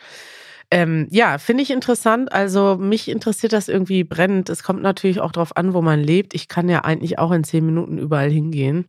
Ähm, 0.71 1.07
ja, 1.11 1.37
finde 1.37 1.63
ich 1.63 1.71
interessant. 1.71 2.31
Also 2.31 2.77
mich 2.77 3.07
interessiert 3.07 3.53
das 3.53 3.67
irgendwie 3.67 4.03
brennend. 4.03 4.49
Es 4.49 4.63
kommt 4.63 4.81
natürlich 4.81 5.19
auch 5.21 5.31
darauf 5.31 5.55
an, 5.57 5.73
wo 5.73 5.81
man 5.81 6.01
lebt. 6.01 6.33
Ich 6.33 6.47
kann 6.47 6.69
ja 6.69 6.83
eigentlich 6.83 7.19
auch 7.19 7.31
in 7.31 7.43
zehn 7.43 7.65
Minuten 7.65 7.97
überall 7.97 8.29
hingehen. 8.29 8.87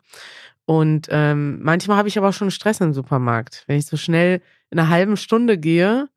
Und 0.64 1.06
ähm, 1.10 1.62
manchmal 1.62 1.96
habe 1.96 2.08
ich 2.08 2.18
aber 2.18 2.32
schon 2.32 2.50
Stress 2.50 2.80
im 2.80 2.92
Supermarkt. 2.92 3.64
Wenn 3.66 3.78
ich 3.78 3.86
so 3.86 3.96
schnell 3.96 4.42
in 4.70 4.78
einer 4.78 4.88
halben 4.88 5.16
Stunde 5.16 5.58
gehe 5.58 6.08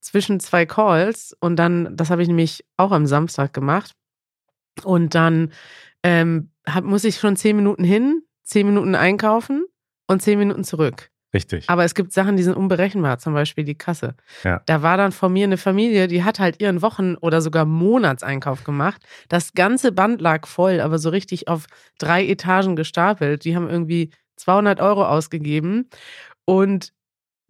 zwischen 0.00 0.40
zwei 0.40 0.66
Calls 0.66 1.36
und 1.38 1.56
dann, 1.56 1.96
das 1.96 2.10
habe 2.10 2.22
ich 2.22 2.28
nämlich 2.28 2.64
auch 2.76 2.90
am 2.90 3.06
Samstag 3.06 3.52
gemacht. 3.52 3.92
Und 4.82 5.14
dann 5.14 5.52
ähm, 6.02 6.50
hab, 6.66 6.84
muss 6.84 7.04
ich 7.04 7.18
schon 7.18 7.36
zehn 7.36 7.54
Minuten 7.54 7.84
hin, 7.84 8.22
zehn 8.42 8.66
Minuten 8.66 8.96
einkaufen 8.96 9.66
und 10.08 10.20
zehn 10.20 10.38
Minuten 10.38 10.64
zurück. 10.64 11.11
Richtig. 11.34 11.68
Aber 11.68 11.84
es 11.84 11.94
gibt 11.94 12.12
Sachen, 12.12 12.36
die 12.36 12.42
sind 12.42 12.54
unberechenbar, 12.56 13.18
zum 13.18 13.32
Beispiel 13.32 13.64
die 13.64 13.74
Kasse. 13.74 14.14
Ja. 14.44 14.62
Da 14.66 14.82
war 14.82 14.96
dann 14.96 15.12
von 15.12 15.32
mir 15.32 15.44
eine 15.44 15.56
Familie, 15.56 16.06
die 16.08 16.24
hat 16.24 16.38
halt 16.38 16.60
ihren 16.60 16.82
Wochen- 16.82 17.16
oder 17.16 17.40
sogar 17.40 17.64
Monatseinkauf 17.64 18.64
gemacht. 18.64 19.02
Das 19.28 19.54
ganze 19.54 19.92
Band 19.92 20.20
lag 20.20 20.46
voll, 20.46 20.80
aber 20.80 20.98
so 20.98 21.08
richtig 21.08 21.48
auf 21.48 21.66
drei 21.98 22.26
Etagen 22.26 22.76
gestapelt. 22.76 23.44
Die 23.44 23.56
haben 23.56 23.68
irgendwie 23.70 24.10
200 24.36 24.80
Euro 24.80 25.06
ausgegeben. 25.06 25.88
Und 26.44 26.92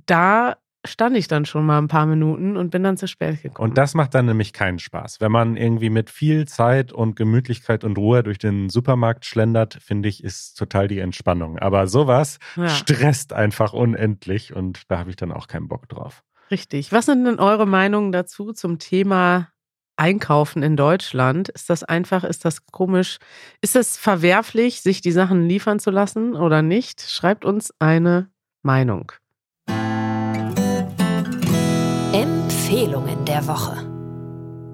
da 0.07 0.57
stand 0.87 1.17
ich 1.17 1.29
dann 1.29 1.45
schon 1.45 1.65
mal 1.65 1.79
ein 1.79 1.89
paar 1.89 2.07
Minuten 2.07 2.57
und 2.57 2.71
bin 2.71 2.83
dann 2.83 2.97
zu 2.97 3.07
spät 3.07 3.43
gekommen. 3.43 3.71
Und 3.71 3.79
das 3.79 3.95
macht 3.95 4.15
dann 4.15 4.27
nämlich 4.27 4.53
keinen 4.53 4.79
Spaß. 4.79 5.21
Wenn 5.21 5.31
man 5.33 5.57
irgendwie 5.57 5.91
mit 5.91 6.11
viel 6.11 6.47
Zeit 6.47 6.93
und 6.93 7.15
Gemütlichkeit 7.17 7.85
und 7.85 7.97
Ruhe 7.99 8.23
durch 8.23 8.39
den 8.39 8.69
Supermarkt 8.69 9.25
schlendert, 9.25 9.79
finde 9.81 10.09
ich, 10.09 10.25
ist 10.25 10.55
total 10.59 10.89
die 10.89 10.99
Entspannung. 10.99 11.59
Aber 11.59 11.87
sowas 11.87 12.39
ja, 12.57 12.69
stresst 12.69 13.33
einfach 13.33 13.73
unendlich 13.73 14.55
und 14.55 14.83
da 14.89 14.99
habe 14.99 15.11
ich 15.11 15.17
dann 15.17 15.33
auch 15.33 15.47
keinen 15.47 15.69
Bock 15.69 15.89
drauf. 15.89 16.23
richtig. 16.51 16.93
Was 16.93 17.07
sind 17.07 17.25
denn 17.25 17.39
eure 17.39 17.67
Meinungen 17.67 18.13
dazu 18.13 18.53
zum 18.53 18.79
Thema 18.79 19.49
Einkaufen 19.97 20.63
in 20.63 20.77
Deutschland? 20.77 21.49
Ist 21.51 21.71
das 21.71 21.85
einfach, 21.85 22.25
ist 22.25 22.45
das 22.45 22.67
komisch? 22.67 23.19
Ist 23.61 23.77
es 23.77 23.97
verwerflich, 23.97 24.81
sich 24.83 25.01
die 25.01 25.13
Sachen 25.13 25.47
liefern 25.47 25.79
zu 25.79 25.91
lassen 25.91 26.35
oder 26.35 26.61
nicht? 26.63 27.01
Schreibt 27.03 27.45
uns 27.45 27.73
eine 27.79 28.31
Meinung. 28.63 29.13
Empfehlungen 32.73 33.27
der 33.27 33.47
Woche. 33.49 33.77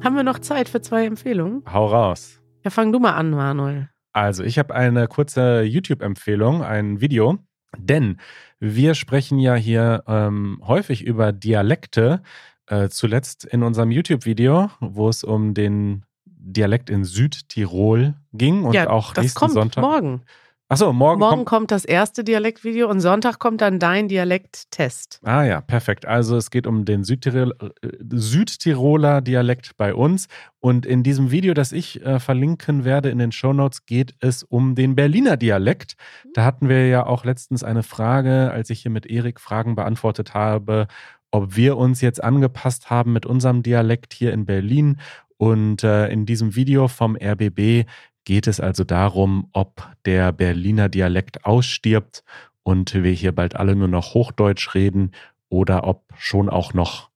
Haben 0.05 0.15
wir 0.15 0.23
noch 0.23 0.39
Zeit 0.39 0.69
für 0.69 0.81
zwei 0.81 1.05
Empfehlungen? 1.05 1.65
Hau 1.69 1.87
raus. 1.87 2.41
Ja, 2.63 2.71
fang 2.71 2.93
du 2.93 3.01
mal 3.01 3.15
an, 3.15 3.31
Manuel. 3.31 3.91
Also, 4.13 4.45
ich 4.45 4.57
habe 4.57 4.73
eine 4.73 5.09
kurze 5.09 5.63
YouTube-Empfehlung, 5.63 6.63
ein 6.63 7.01
Video, 7.01 7.39
denn 7.77 8.21
wir 8.61 8.95
sprechen 8.95 9.41
ja 9.41 9.57
hier 9.57 10.05
ähm, 10.07 10.63
häufig 10.65 11.05
über 11.05 11.33
Dialekte. 11.33 12.23
Äh, 12.69 12.89
zuletzt 12.89 13.45
in 13.45 13.65
unserem 13.65 13.91
YouTube-Video, 13.91 14.71
wo 14.79 15.09
es 15.09 15.25
um 15.25 15.53
den 15.53 16.05
Dialekt 16.25 16.91
in 16.91 17.03
Südtirol 17.03 18.15
ging 18.33 18.63
und 18.63 18.75
ja, 18.75 18.89
auch 18.91 19.13
das 19.13 19.25
nächsten 19.25 19.41
kommt 19.41 19.55
Sonntag. 19.55 19.83
morgen. 19.83 20.23
Achso, 20.71 20.93
morgen, 20.93 21.21
Morgen 21.21 21.37
kommt. 21.37 21.49
kommt 21.49 21.71
das 21.71 21.87
erste 21.87 22.23
Dialektvideo 22.23 22.91
und 22.91 23.01
Sonntag 23.01 23.39
kommt 23.39 23.63
dann 23.63 23.79
dein 23.79 24.07
Dialekttest. 24.07 25.19
Ah 25.25 25.43
ja, 25.43 25.63
perfekt. 25.63 26.05
Also 26.05 26.37
es 26.37 26.51
geht 26.51 26.67
um 26.67 26.85
den 26.85 27.05
Südtirol, 27.05 27.55
äh, 27.81 27.89
Südtiroler 28.11 29.23
Dialekt 29.23 29.79
bei 29.79 29.95
uns. 29.95 30.29
Und 30.61 30.85
in 30.85 31.03
diesem 31.03 31.31
Video, 31.31 31.55
das 31.55 31.73
ich 31.73 32.05
äh, 32.05 32.21
verlinken 32.21 32.85
werde 32.85 33.09
in 33.09 33.17
den 33.17 33.33
Shownotes, 33.33 33.87
geht 33.87 34.15
es 34.21 34.43
um 34.43 34.75
den 34.75 34.95
Berliner 34.95 35.39
Dialekt. 35.39 35.97
Da 36.35 36.45
hatten 36.45 36.69
wir 36.69 36.87
ja 36.87 37.07
auch 37.07 37.25
letztens 37.25 37.65
eine 37.65 37.83
Frage, 37.83 38.51
als 38.53 38.69
ich 38.69 38.83
hier 38.83 38.91
mit 38.91 39.07
Erik 39.07 39.41
Fragen 39.41 39.75
beantwortet 39.75 40.35
habe, 40.35 40.87
ob 41.31 41.57
wir 41.57 41.79
uns 41.79 42.03
jetzt 42.03 42.23
angepasst 42.23 42.91
haben 42.91 43.15
mit 43.15 43.25
unserem 43.25 43.63
Dialekt 43.63 44.13
hier 44.13 44.35
in 44.35 44.45
Berlin. 44.45 45.01
Und 45.39 45.83
äh, 45.83 46.09
in 46.09 46.27
diesem 46.27 46.57
Video 46.57 46.89
vom 46.89 47.17
RBB 47.17 47.87
geht 48.29 48.47
es 48.47 48.61
also 48.61 48.85
darum, 48.85 49.49
ob 49.55 49.89
der 50.05 50.33
Berliner 50.33 50.91
Dialekt 50.91 51.47
ausstirbt 51.47 52.23
und 52.63 52.93
wir 52.93 53.11
hier 53.13 53.33
bald 53.33 53.57
alle 53.57 53.75
nur 53.75 53.89
noch 53.89 54.13
Hochdeutsch 54.13 54.75
reden 54.75 55.13
oder 55.49 55.85
ob 55.85 56.13
schon 56.19 56.51
auch 56.51 56.75
noch 56.75 57.09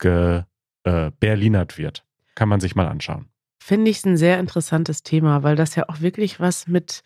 ge, 0.00 0.42
äh, 0.82 1.12
Berlinert 1.20 1.78
wird. 1.78 2.04
Kann 2.34 2.48
man 2.48 2.58
sich 2.58 2.74
mal 2.74 2.88
anschauen. 2.88 3.26
Finde 3.62 3.92
ich 3.92 4.04
ein 4.04 4.16
sehr 4.16 4.40
interessantes 4.40 5.04
Thema, 5.04 5.44
weil 5.44 5.54
das 5.54 5.76
ja 5.76 5.88
auch 5.88 6.00
wirklich 6.00 6.40
was 6.40 6.66
mit, 6.66 7.04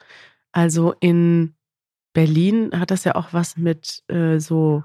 also 0.53 0.95
in 0.99 1.55
Berlin 2.15 2.71
hat 2.73 2.91
das 2.91 3.05
ja 3.05 3.15
auch 3.15 3.35
was 3.35 3.59
mit 3.59 4.03
äh, 4.09 4.39
so, 4.39 4.83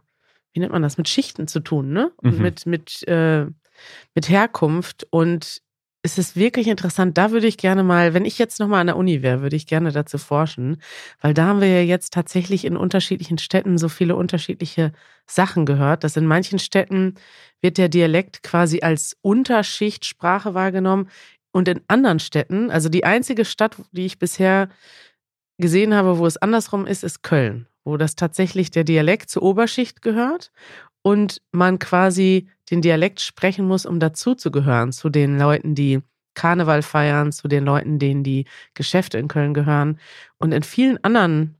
wie 0.51 0.59
nennt 0.59 0.73
man 0.73 0.81
das, 0.81 0.97
mit 0.97 1.07
Schichten 1.07 1.47
zu 1.47 1.61
tun, 1.61 1.93
ne? 1.93 2.11
Und 2.17 2.35
Mhm. 2.39 2.41
mit, 2.41 2.65
mit, 2.65 3.07
äh, 3.07 3.45
mit 4.13 4.27
Herkunft. 4.27 5.07
Und 5.11 5.61
es 6.05 6.19
ist 6.19 6.35
wirklich 6.35 6.67
interessant. 6.67 7.17
Da 7.17 7.31
würde 7.31 7.47
ich 7.47 7.57
gerne 7.57 7.83
mal, 7.83 8.13
wenn 8.13 8.25
ich 8.25 8.37
jetzt 8.37 8.59
nochmal 8.59 8.81
an 8.81 8.87
der 8.87 8.95
Uni 8.95 9.23
wäre, 9.23 9.41
würde 9.41 9.55
ich 9.55 9.65
gerne 9.65 9.91
dazu 9.91 10.19
forschen, 10.19 10.77
weil 11.19 11.33
da 11.33 11.47
haben 11.47 11.61
wir 11.61 11.67
ja 11.67 11.81
jetzt 11.81 12.13
tatsächlich 12.13 12.63
in 12.63 12.77
unterschiedlichen 12.77 13.39
Städten 13.39 13.79
so 13.79 13.89
viele 13.89 14.15
unterschiedliche 14.15 14.93
Sachen 15.25 15.65
gehört, 15.65 16.03
dass 16.03 16.15
in 16.15 16.27
manchen 16.27 16.59
Städten 16.59 17.15
wird 17.59 17.79
der 17.79 17.89
Dialekt 17.89 18.43
quasi 18.43 18.81
als 18.81 19.17
Unterschichtssprache 19.23 20.53
wahrgenommen 20.53 21.09
und 21.51 21.67
in 21.67 21.81
anderen 21.87 22.19
Städten, 22.19 22.69
also 22.69 22.87
die 22.87 23.03
einzige 23.03 23.43
Stadt, 23.43 23.77
die 23.91 24.05
ich 24.05 24.19
bisher 24.19 24.69
gesehen 25.57 25.95
habe, 25.95 26.19
wo 26.19 26.27
es 26.27 26.37
andersrum 26.37 26.85
ist, 26.85 27.03
ist 27.03 27.23
Köln, 27.23 27.67
wo 27.83 27.97
das 27.97 28.15
tatsächlich 28.15 28.69
der 28.69 28.83
Dialekt 28.83 29.31
zur 29.31 29.41
Oberschicht 29.41 30.03
gehört 30.03 30.51
und 31.05 31.39
man 31.51 31.77
quasi 31.77 32.47
den 32.71 32.81
Dialekt 32.81 33.21
sprechen 33.21 33.67
muss, 33.67 33.85
um 33.85 33.99
dazuzugehören 33.99 34.91
zu 34.91 35.09
den 35.11 35.37
Leuten, 35.37 35.75
die 35.75 36.01
Karneval 36.33 36.81
feiern, 36.81 37.31
zu 37.31 37.47
den 37.47 37.63
Leuten, 37.63 37.99
denen 37.99 38.23
die 38.23 38.45
Geschäfte 38.73 39.19
in 39.19 39.27
Köln 39.27 39.53
gehören. 39.53 39.99
Und 40.39 40.51
in 40.51 40.63
vielen 40.63 41.01
anderen, 41.03 41.59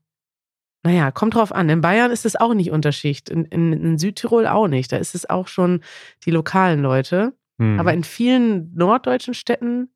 naja, 0.82 1.12
kommt 1.12 1.36
drauf 1.36 1.52
an. 1.52 1.70
In 1.70 1.82
Bayern 1.82 2.10
ist 2.10 2.26
es 2.26 2.36
auch 2.36 2.56
nicht 2.56 2.72
Unterschicht, 2.72 3.30
in, 3.30 3.46
in, 3.46 3.72
in 3.72 4.00
Südtirol 4.00 4.48
auch 4.48 4.68
nicht. 4.68 4.92
Da 4.92 4.98
ist 4.98 5.14
es 5.14 5.30
auch 5.30 5.48
schon 5.48 5.82
die 6.26 6.32
lokalen 6.32 6.82
Leute. 6.82 7.38
Hm. 7.60 7.80
Aber 7.80 7.94
in 7.94 8.04
vielen 8.04 8.74
norddeutschen 8.74 9.36
Städten 9.36 9.90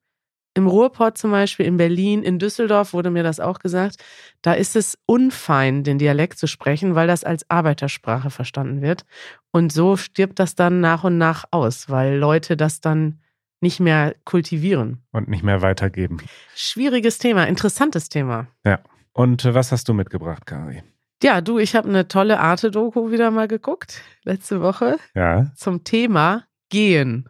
Im 0.59 0.67
Ruhrpott 0.67 1.17
zum 1.17 1.31
Beispiel, 1.31 1.65
in 1.65 1.77
Berlin, 1.77 2.21
in 2.21 2.37
Düsseldorf 2.37 2.91
wurde 2.91 3.11
mir 3.11 3.23
das 3.23 3.39
auch 3.39 3.59
gesagt, 3.59 3.95
da 4.41 4.51
ist 4.51 4.75
es 4.75 4.97
unfein, 5.05 5.85
den 5.85 5.97
Dialekt 5.99 6.37
zu 6.37 6.47
sprechen, 6.47 6.95
weil 6.95 7.07
das 7.07 7.23
als 7.23 7.49
Arbeitersprache 7.49 8.29
verstanden 8.29 8.81
wird. 8.81 9.05
Und 9.51 9.71
so 9.71 9.95
stirbt 9.95 10.37
das 10.37 10.55
dann 10.55 10.81
nach 10.81 11.05
und 11.05 11.17
nach 11.17 11.45
aus, 11.51 11.89
weil 11.89 12.17
Leute 12.17 12.57
das 12.57 12.81
dann 12.81 13.21
nicht 13.61 13.79
mehr 13.79 14.15
kultivieren. 14.25 15.01
Und 15.13 15.29
nicht 15.29 15.43
mehr 15.43 15.61
weitergeben. 15.61 16.17
Schwieriges 16.55 17.19
Thema, 17.19 17.47
interessantes 17.47 18.09
Thema. 18.09 18.47
Ja. 18.65 18.79
Und 19.13 19.45
äh, 19.45 19.53
was 19.53 19.71
hast 19.71 19.87
du 19.87 19.93
mitgebracht, 19.93 20.45
Kari? 20.45 20.83
Ja, 21.23 21.39
du, 21.39 21.57
ich 21.57 21.73
habe 21.73 21.87
eine 21.87 22.09
tolle 22.09 22.41
Arte-Doku 22.41 23.11
wieder 23.11 23.31
mal 23.31 23.47
geguckt, 23.47 24.01
letzte 24.25 24.59
Woche, 24.61 24.97
Ja. 25.15 25.51
zum 25.55 25.85
Thema 25.85 26.43
Gehen. 26.69 27.29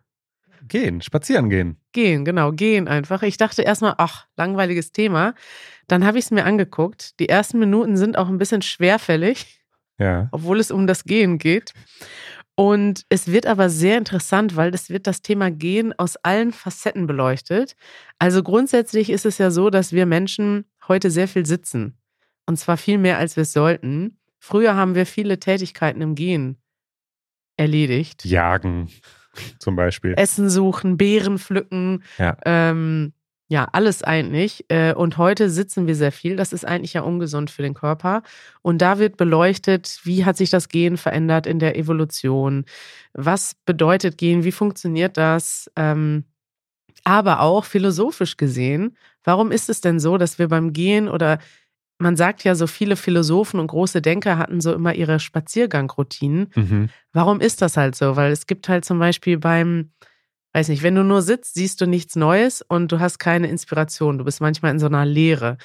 Gehen, 0.70 1.02
spazieren 1.02 1.50
gehen. 1.50 1.78
Gehen, 1.92 2.24
genau, 2.26 2.52
gehen 2.52 2.88
einfach. 2.88 3.24
Ich 3.24 3.38
dachte 3.38 3.62
erstmal, 3.64 3.96
ach, 3.98 4.28
langweiliges 4.38 4.92
Thema. 4.92 5.34
Dann 5.88 6.06
habe 6.06 6.18
ich 6.20 6.26
es 6.26 6.32
mir 6.32 6.46
angeguckt. 6.46 7.20
Die 7.20 7.28
ersten 7.30 7.60
Minuten 7.60 7.98
sind 7.98 8.18
auch 8.18 8.30
ein 8.30 8.38
bisschen 8.38 8.62
schwerfällig, 8.62 9.60
Ja. 9.98 10.30
obwohl 10.32 10.60
es 10.60 10.72
um 10.72 10.88
das 10.88 11.04
Gehen 11.04 11.38
geht. 11.40 11.74
Und 12.56 13.06
es 13.10 13.28
wird 13.32 13.46
aber 13.46 13.70
sehr 13.70 13.98
interessant, 13.98 14.56
weil 14.56 14.74
es 14.74 14.90
wird 14.90 15.08
das 15.08 15.22
Thema 15.22 15.50
Gehen 15.50 15.94
aus 15.98 16.18
allen 16.18 16.52
Facetten 16.52 17.08
beleuchtet. 17.08 17.76
Also 18.20 18.44
grundsätzlich 18.44 19.10
ist 19.10 19.26
es 19.26 19.38
ja 19.38 19.50
so, 19.50 19.70
dass 19.70 19.94
wir 19.94 20.06
Menschen 20.06 20.66
heute 20.88 21.10
sehr 21.10 21.28
viel 21.28 21.46
sitzen. 21.46 21.98
Und 22.46 22.58
zwar 22.58 22.78
viel 22.78 22.98
mehr, 22.98 23.18
als 23.18 23.36
wir 23.36 23.44
es 23.44 23.54
sollten. 23.54 24.20
Früher 24.40 24.76
haben 24.76 24.96
wir 24.96 25.06
viele 25.06 25.40
Tätigkeiten 25.40 26.02
im 26.02 26.16
Gehen 26.16 26.58
erledigt. 27.58 28.26
Jagen 28.26 28.90
zum 29.60 29.76
Beispiel. 29.76 30.14
Essen 30.18 30.50
suchen, 30.50 30.98
Beeren 30.98 31.38
pflücken, 31.40 32.04
Ja. 32.18 32.38
ähm, 32.46 33.14
ja, 33.52 33.68
alles 33.72 34.04
eigentlich. 34.04 34.66
Äh, 34.70 34.94
und 34.94 35.18
heute 35.18 35.50
sitzen 35.50 35.88
wir 35.88 35.96
sehr 35.96 36.12
viel. 36.12 36.36
Das 36.36 36.54
ist 36.54 36.66
eigentlich 36.66 36.94
ja 36.94 37.02
ungesund 37.02 37.50
für 37.50 37.64
den 37.64 37.74
Körper. 37.74 38.22
Und 38.62 38.80
da 38.80 39.00
wird 39.00 39.18
beleuchtet, 39.18 40.02
wie 40.04 40.24
hat 40.24 40.38
sich 40.38 40.52
das 40.52 40.70
Gen 40.70 40.98
verändert 40.98 41.48
in 41.48 41.58
der 41.58 41.76
Evolution? 41.76 42.66
Was 43.14 43.56
bedeutet 43.66 44.20
Gen? 44.20 44.44
Wie 44.44 44.52
funktioniert 44.52 45.18
das? 45.18 45.72
Ähm, 45.76 46.26
aber 47.04 47.40
auch 47.40 47.66
philosophisch 47.66 48.38
gesehen, 48.38 48.96
warum 49.24 49.52
ist 49.52 49.68
es 49.70 49.82
denn 49.82 50.00
so, 50.00 50.18
dass 50.20 50.38
wir 50.38 50.48
beim 50.48 50.72
Gehen 50.72 51.08
oder 51.10 51.40
man 52.00 52.16
sagt 52.16 52.44
ja, 52.46 52.56
so 52.56 52.66
viele 52.66 52.96
Philosophen 52.96 53.60
und 53.60 53.68
große 53.68 54.02
Denker 54.02 54.38
hatten 54.38 54.62
so 54.62 54.74
immer 54.74 54.96
ihre 54.96 55.20
Spaziergangroutinen. 55.20 56.50
Mhm. 56.56 56.90
Warum 57.12 57.42
ist 57.42 57.62
das 57.62 57.78
halt 57.78 57.96
so? 57.96 58.16
Weil 58.16 58.32
es 58.32 58.48
gibt 58.48 58.70
halt 58.70 58.86
zum 58.86 59.00
Beispiel 59.00 59.38
beim, 59.38 59.92
weiß 60.54 60.70
nicht, 60.70 60.82
wenn 60.82 60.96
du 60.96 61.04
nur 61.04 61.22
sitzt, 61.22 61.56
siehst 61.56 61.82
du 61.82 61.86
nichts 61.86 62.16
Neues 62.16 62.62
und 62.62 62.92
du 62.92 63.00
hast 63.00 63.20
keine 63.20 63.50
Inspiration. 63.50 64.18
Du 64.18 64.24
bist 64.24 64.40
manchmal 64.40 64.72
in 64.72 64.80
so 64.80 64.86
einer 64.86 65.06
Leere. 65.06 65.58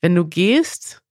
Wenn 0.00 0.14
du 0.14 0.24
gehst, 0.24 1.02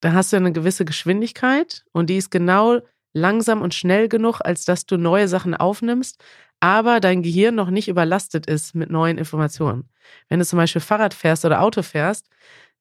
da 0.00 0.12
hast 0.12 0.32
du 0.32 0.36
eine 0.36 0.52
gewisse 0.52 0.84
Geschwindigkeit 0.84 1.84
und 1.92 2.10
die 2.10 2.16
ist 2.16 2.30
genau 2.30 2.80
langsam 3.12 3.62
und 3.62 3.72
schnell 3.72 4.08
genug, 4.08 4.40
als 4.40 4.64
dass 4.64 4.84
du 4.84 4.96
neue 4.96 5.28
Sachen 5.28 5.54
aufnimmst, 5.54 6.22
aber 6.58 6.98
dein 6.98 7.22
Gehirn 7.22 7.54
noch 7.54 7.70
nicht 7.70 7.88
überlastet 7.88 8.46
ist 8.46 8.74
mit 8.74 8.90
neuen 8.90 9.16
Informationen. 9.16 9.88
Wenn 10.28 10.40
du 10.40 10.44
zum 10.44 10.56
Beispiel 10.56 10.80
Fahrrad 10.80 11.14
fährst 11.14 11.44
oder 11.44 11.62
Auto 11.62 11.82
fährst, 11.82 12.28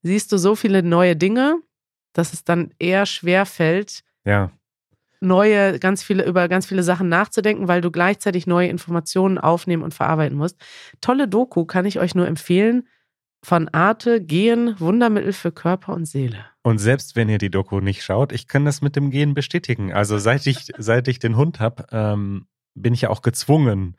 siehst 0.04 0.32
du 0.32 0.38
so 0.38 0.56
viele 0.56 0.84
neue 0.84 1.16
Dinge, 1.16 1.58
dass 2.14 2.34
es 2.34 2.44
dann 2.44 2.72
eher 2.80 3.06
schwer 3.06 3.46
fällt, 3.46 4.04
Ja. 4.26 4.52
neue, 5.22 5.80
ganz 5.80 6.04
viele, 6.04 6.26
über 6.26 6.48
ganz 6.50 6.66
viele 6.66 6.84
Sachen 6.84 7.10
nachzudenken, 7.10 7.68
weil 7.68 7.82
du 7.82 7.92
gleichzeitig 7.92 8.46
neue 8.46 8.68
Informationen 8.68 9.38
aufnehmen 9.38 9.82
und 9.84 9.94
verarbeiten 9.94 10.38
musst. 10.38 10.58
Tolle 11.02 11.28
Doku 11.28 11.66
kann 11.66 11.86
ich 11.86 12.00
euch 12.00 12.14
nur 12.14 12.28
empfehlen. 12.28 12.88
Von 13.46 13.68
Arte, 13.70 14.22
Gehen, 14.22 14.80
Wundermittel 14.80 15.34
für 15.34 15.52
Körper 15.52 15.94
und 15.94 16.06
Seele. 16.06 16.46
Und 16.62 16.78
selbst 16.78 17.18
wenn 17.18 17.28
ihr 17.28 17.38
die 17.40 17.50
Doku 17.52 17.82
nicht 17.82 18.04
schaut, 18.04 18.32
ich 18.32 18.48
kann 18.48 18.64
das 18.64 18.82
mit 18.82 18.96
dem 18.96 19.12
Gehen 19.12 19.34
bestätigen. 19.34 19.92
Also 19.92 20.18
seit 20.18 20.46
ich, 20.48 20.72
seit 20.78 21.10
ich 21.10 21.20
den 21.20 21.36
Hund 21.36 21.60
habe, 21.60 21.86
ähm, 21.92 22.48
bin 22.74 22.94
ich 22.94 23.02
ja 23.02 23.10
auch 23.10 23.22
gezwungen, 23.22 23.98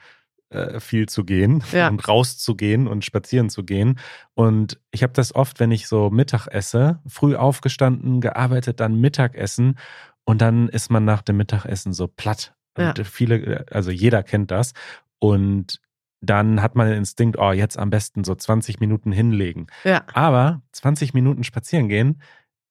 äh, 0.50 0.80
viel 0.80 1.08
zu 1.08 1.24
gehen 1.24 1.62
Ja. 1.72 1.88
und 1.90 2.06
rauszugehen 2.06 2.86
und 2.86 3.04
spazieren 3.04 3.50
zu 3.50 3.64
gehen. 3.64 3.98
Und 4.34 4.80
ich 4.90 5.02
habe 5.02 5.12
das 5.12 5.34
oft, 5.34 5.60
wenn 5.60 5.70
ich 5.72 5.86
so 5.88 6.10
Mittag 6.10 6.46
esse, 6.48 7.00
früh 7.06 7.34
aufgestanden, 7.36 8.20
gearbeitet, 8.20 8.80
dann 8.80 9.00
Mittagessen 9.00 9.78
und 10.24 10.40
dann 10.40 10.68
ist 10.68 10.90
man 10.90 11.04
nach 11.04 11.22
dem 11.22 11.36
Mittagessen 11.36 11.92
so 11.92 12.06
platt. 12.08 12.54
Und 12.76 12.98
Ja. 12.98 13.04
viele, 13.04 13.66
also 13.70 13.90
jeder 13.90 14.22
kennt 14.22 14.50
das. 14.50 14.72
Und 15.18 15.80
dann 16.20 16.62
hat 16.62 16.74
man 16.74 16.88
den 16.88 16.96
Instinkt, 16.98 17.38
oh, 17.38 17.52
jetzt 17.52 17.78
am 17.78 17.90
besten 17.90 18.24
so 18.24 18.34
20 18.34 18.80
Minuten 18.80 19.12
hinlegen. 19.12 19.66
Ja, 19.84 20.04
Aber 20.14 20.62
20 20.72 21.12
Minuten 21.14 21.44
spazieren 21.44 21.88
gehen 21.88 22.20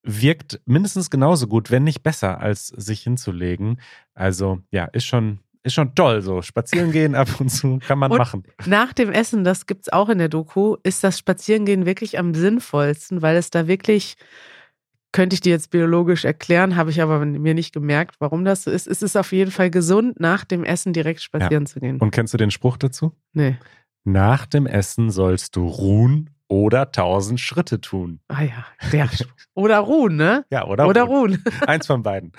wirkt 0.05 0.59
mindestens 0.65 1.09
genauso 1.09 1.47
gut, 1.47 1.71
wenn 1.71 1.85
nicht 1.85 2.03
besser, 2.03 2.41
als 2.41 2.67
sich 2.67 3.03
hinzulegen. 3.03 3.79
Also 4.13 4.59
ja, 4.69 4.83
ist 4.85 5.05
schon, 5.05 5.39
ist 5.63 5.73
schon 5.73 5.95
toll 5.95 6.21
so. 6.21 6.41
Spazieren 6.41 6.91
gehen 6.91 7.15
ab 7.15 7.27
und 7.39 7.49
zu 7.49 7.79
kann 7.79 7.97
man 7.99 8.11
Und- 8.11 8.17
machen. 8.17 8.43
nach 8.65 8.93
dem 8.93 9.11
Essen, 9.11 9.43
das 9.43 9.65
gibt's 9.65 9.89
auch 9.91 10.09
in 10.09 10.17
der 10.17 10.29
Doku, 10.29 10.75
ist 10.83 11.03
das 11.03 11.17
Spazierengehen 11.17 11.85
wirklich 11.85 12.19
am 12.19 12.33
sinnvollsten, 12.33 13.21
weil 13.21 13.37
es 13.37 13.49
da 13.49 13.67
wirklich, 13.67 14.15
könnte 15.11 15.35
ich 15.35 15.41
dir 15.41 15.51
jetzt 15.51 15.69
biologisch 15.71 16.25
erklären, 16.25 16.75
habe 16.75 16.89
ich 16.89 17.01
aber 17.01 17.23
mir 17.25 17.53
nicht 17.53 17.73
gemerkt, 17.73 18.15
warum 18.19 18.43
das 18.45 18.63
so 18.63 18.71
ist. 18.71 18.87
Es 18.87 19.01
ist 19.01 19.15
auf 19.15 19.31
jeden 19.31 19.51
Fall 19.51 19.69
gesund, 19.69 20.19
nach 20.19 20.43
dem 20.43 20.63
Essen 20.63 20.91
direkt 20.91 21.21
spazieren 21.21 21.65
zu 21.65 21.79
gehen. 21.79 21.99
Und 21.99 22.11
kennst 22.11 22.33
du 22.33 22.37
den 22.37 22.51
Spruch 22.51 22.77
dazu? 22.77 23.13
Nee. 23.33 23.57
Nach 24.05 24.45
dem 24.45 24.65
Essen 24.65 25.11
sollst 25.11 25.55
du 25.55 25.67
ruhen 25.67 26.29
oder 26.49 26.91
tausend 26.91 27.39
Schritte 27.39 27.79
tun. 27.79 28.19
Ah 28.27 28.41
ja, 28.43 28.65
der. 28.91 29.09
Oder 29.53 29.77
ruhen, 29.79 30.17
ne? 30.17 30.45
Ja, 30.51 30.65
oder? 30.67 30.87
Oder 30.87 31.03
ruhen. 31.03 31.35
ruhen. 31.45 31.61
Eins 31.67 31.87
von 31.87 32.03
beiden. 32.03 32.33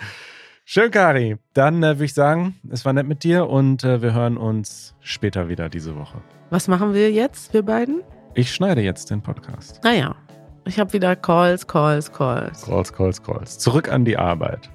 Schön, 0.66 0.90
Kari. 0.90 1.36
Dann 1.52 1.82
äh, 1.82 1.88
würde 1.96 2.06
ich 2.06 2.14
sagen, 2.14 2.58
es 2.70 2.86
war 2.86 2.94
nett 2.94 3.06
mit 3.06 3.22
dir 3.22 3.48
und 3.50 3.84
äh, 3.84 4.00
wir 4.00 4.14
hören 4.14 4.38
uns 4.38 4.94
später 5.00 5.48
wieder 5.50 5.68
diese 5.68 5.94
Woche. 5.94 6.22
Was 6.48 6.68
machen 6.68 6.94
wir 6.94 7.12
jetzt, 7.12 7.52
wir 7.52 7.62
beiden? 7.62 8.02
Ich 8.32 8.50
schneide 8.52 8.80
jetzt 8.80 9.10
den 9.10 9.20
Podcast. 9.20 9.84
Naja, 9.84 10.16
ich 10.64 10.80
habe 10.80 10.90
wieder 10.94 11.16
Calls, 11.16 11.66
Calls, 11.66 12.10
Calls. 12.10 12.62
Calls, 12.62 12.92
calls, 12.94 13.22
calls. 13.22 13.58
Zurück 13.58 13.92
an 13.92 14.06
die 14.06 14.16
Arbeit. 14.16 14.70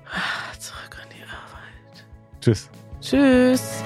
Zurück 0.60 0.95
an 1.02 1.10
die 1.12 1.23
Arbeit. 1.23 2.06
Tschüss. 2.39 2.69
Tschüss. 3.02 3.84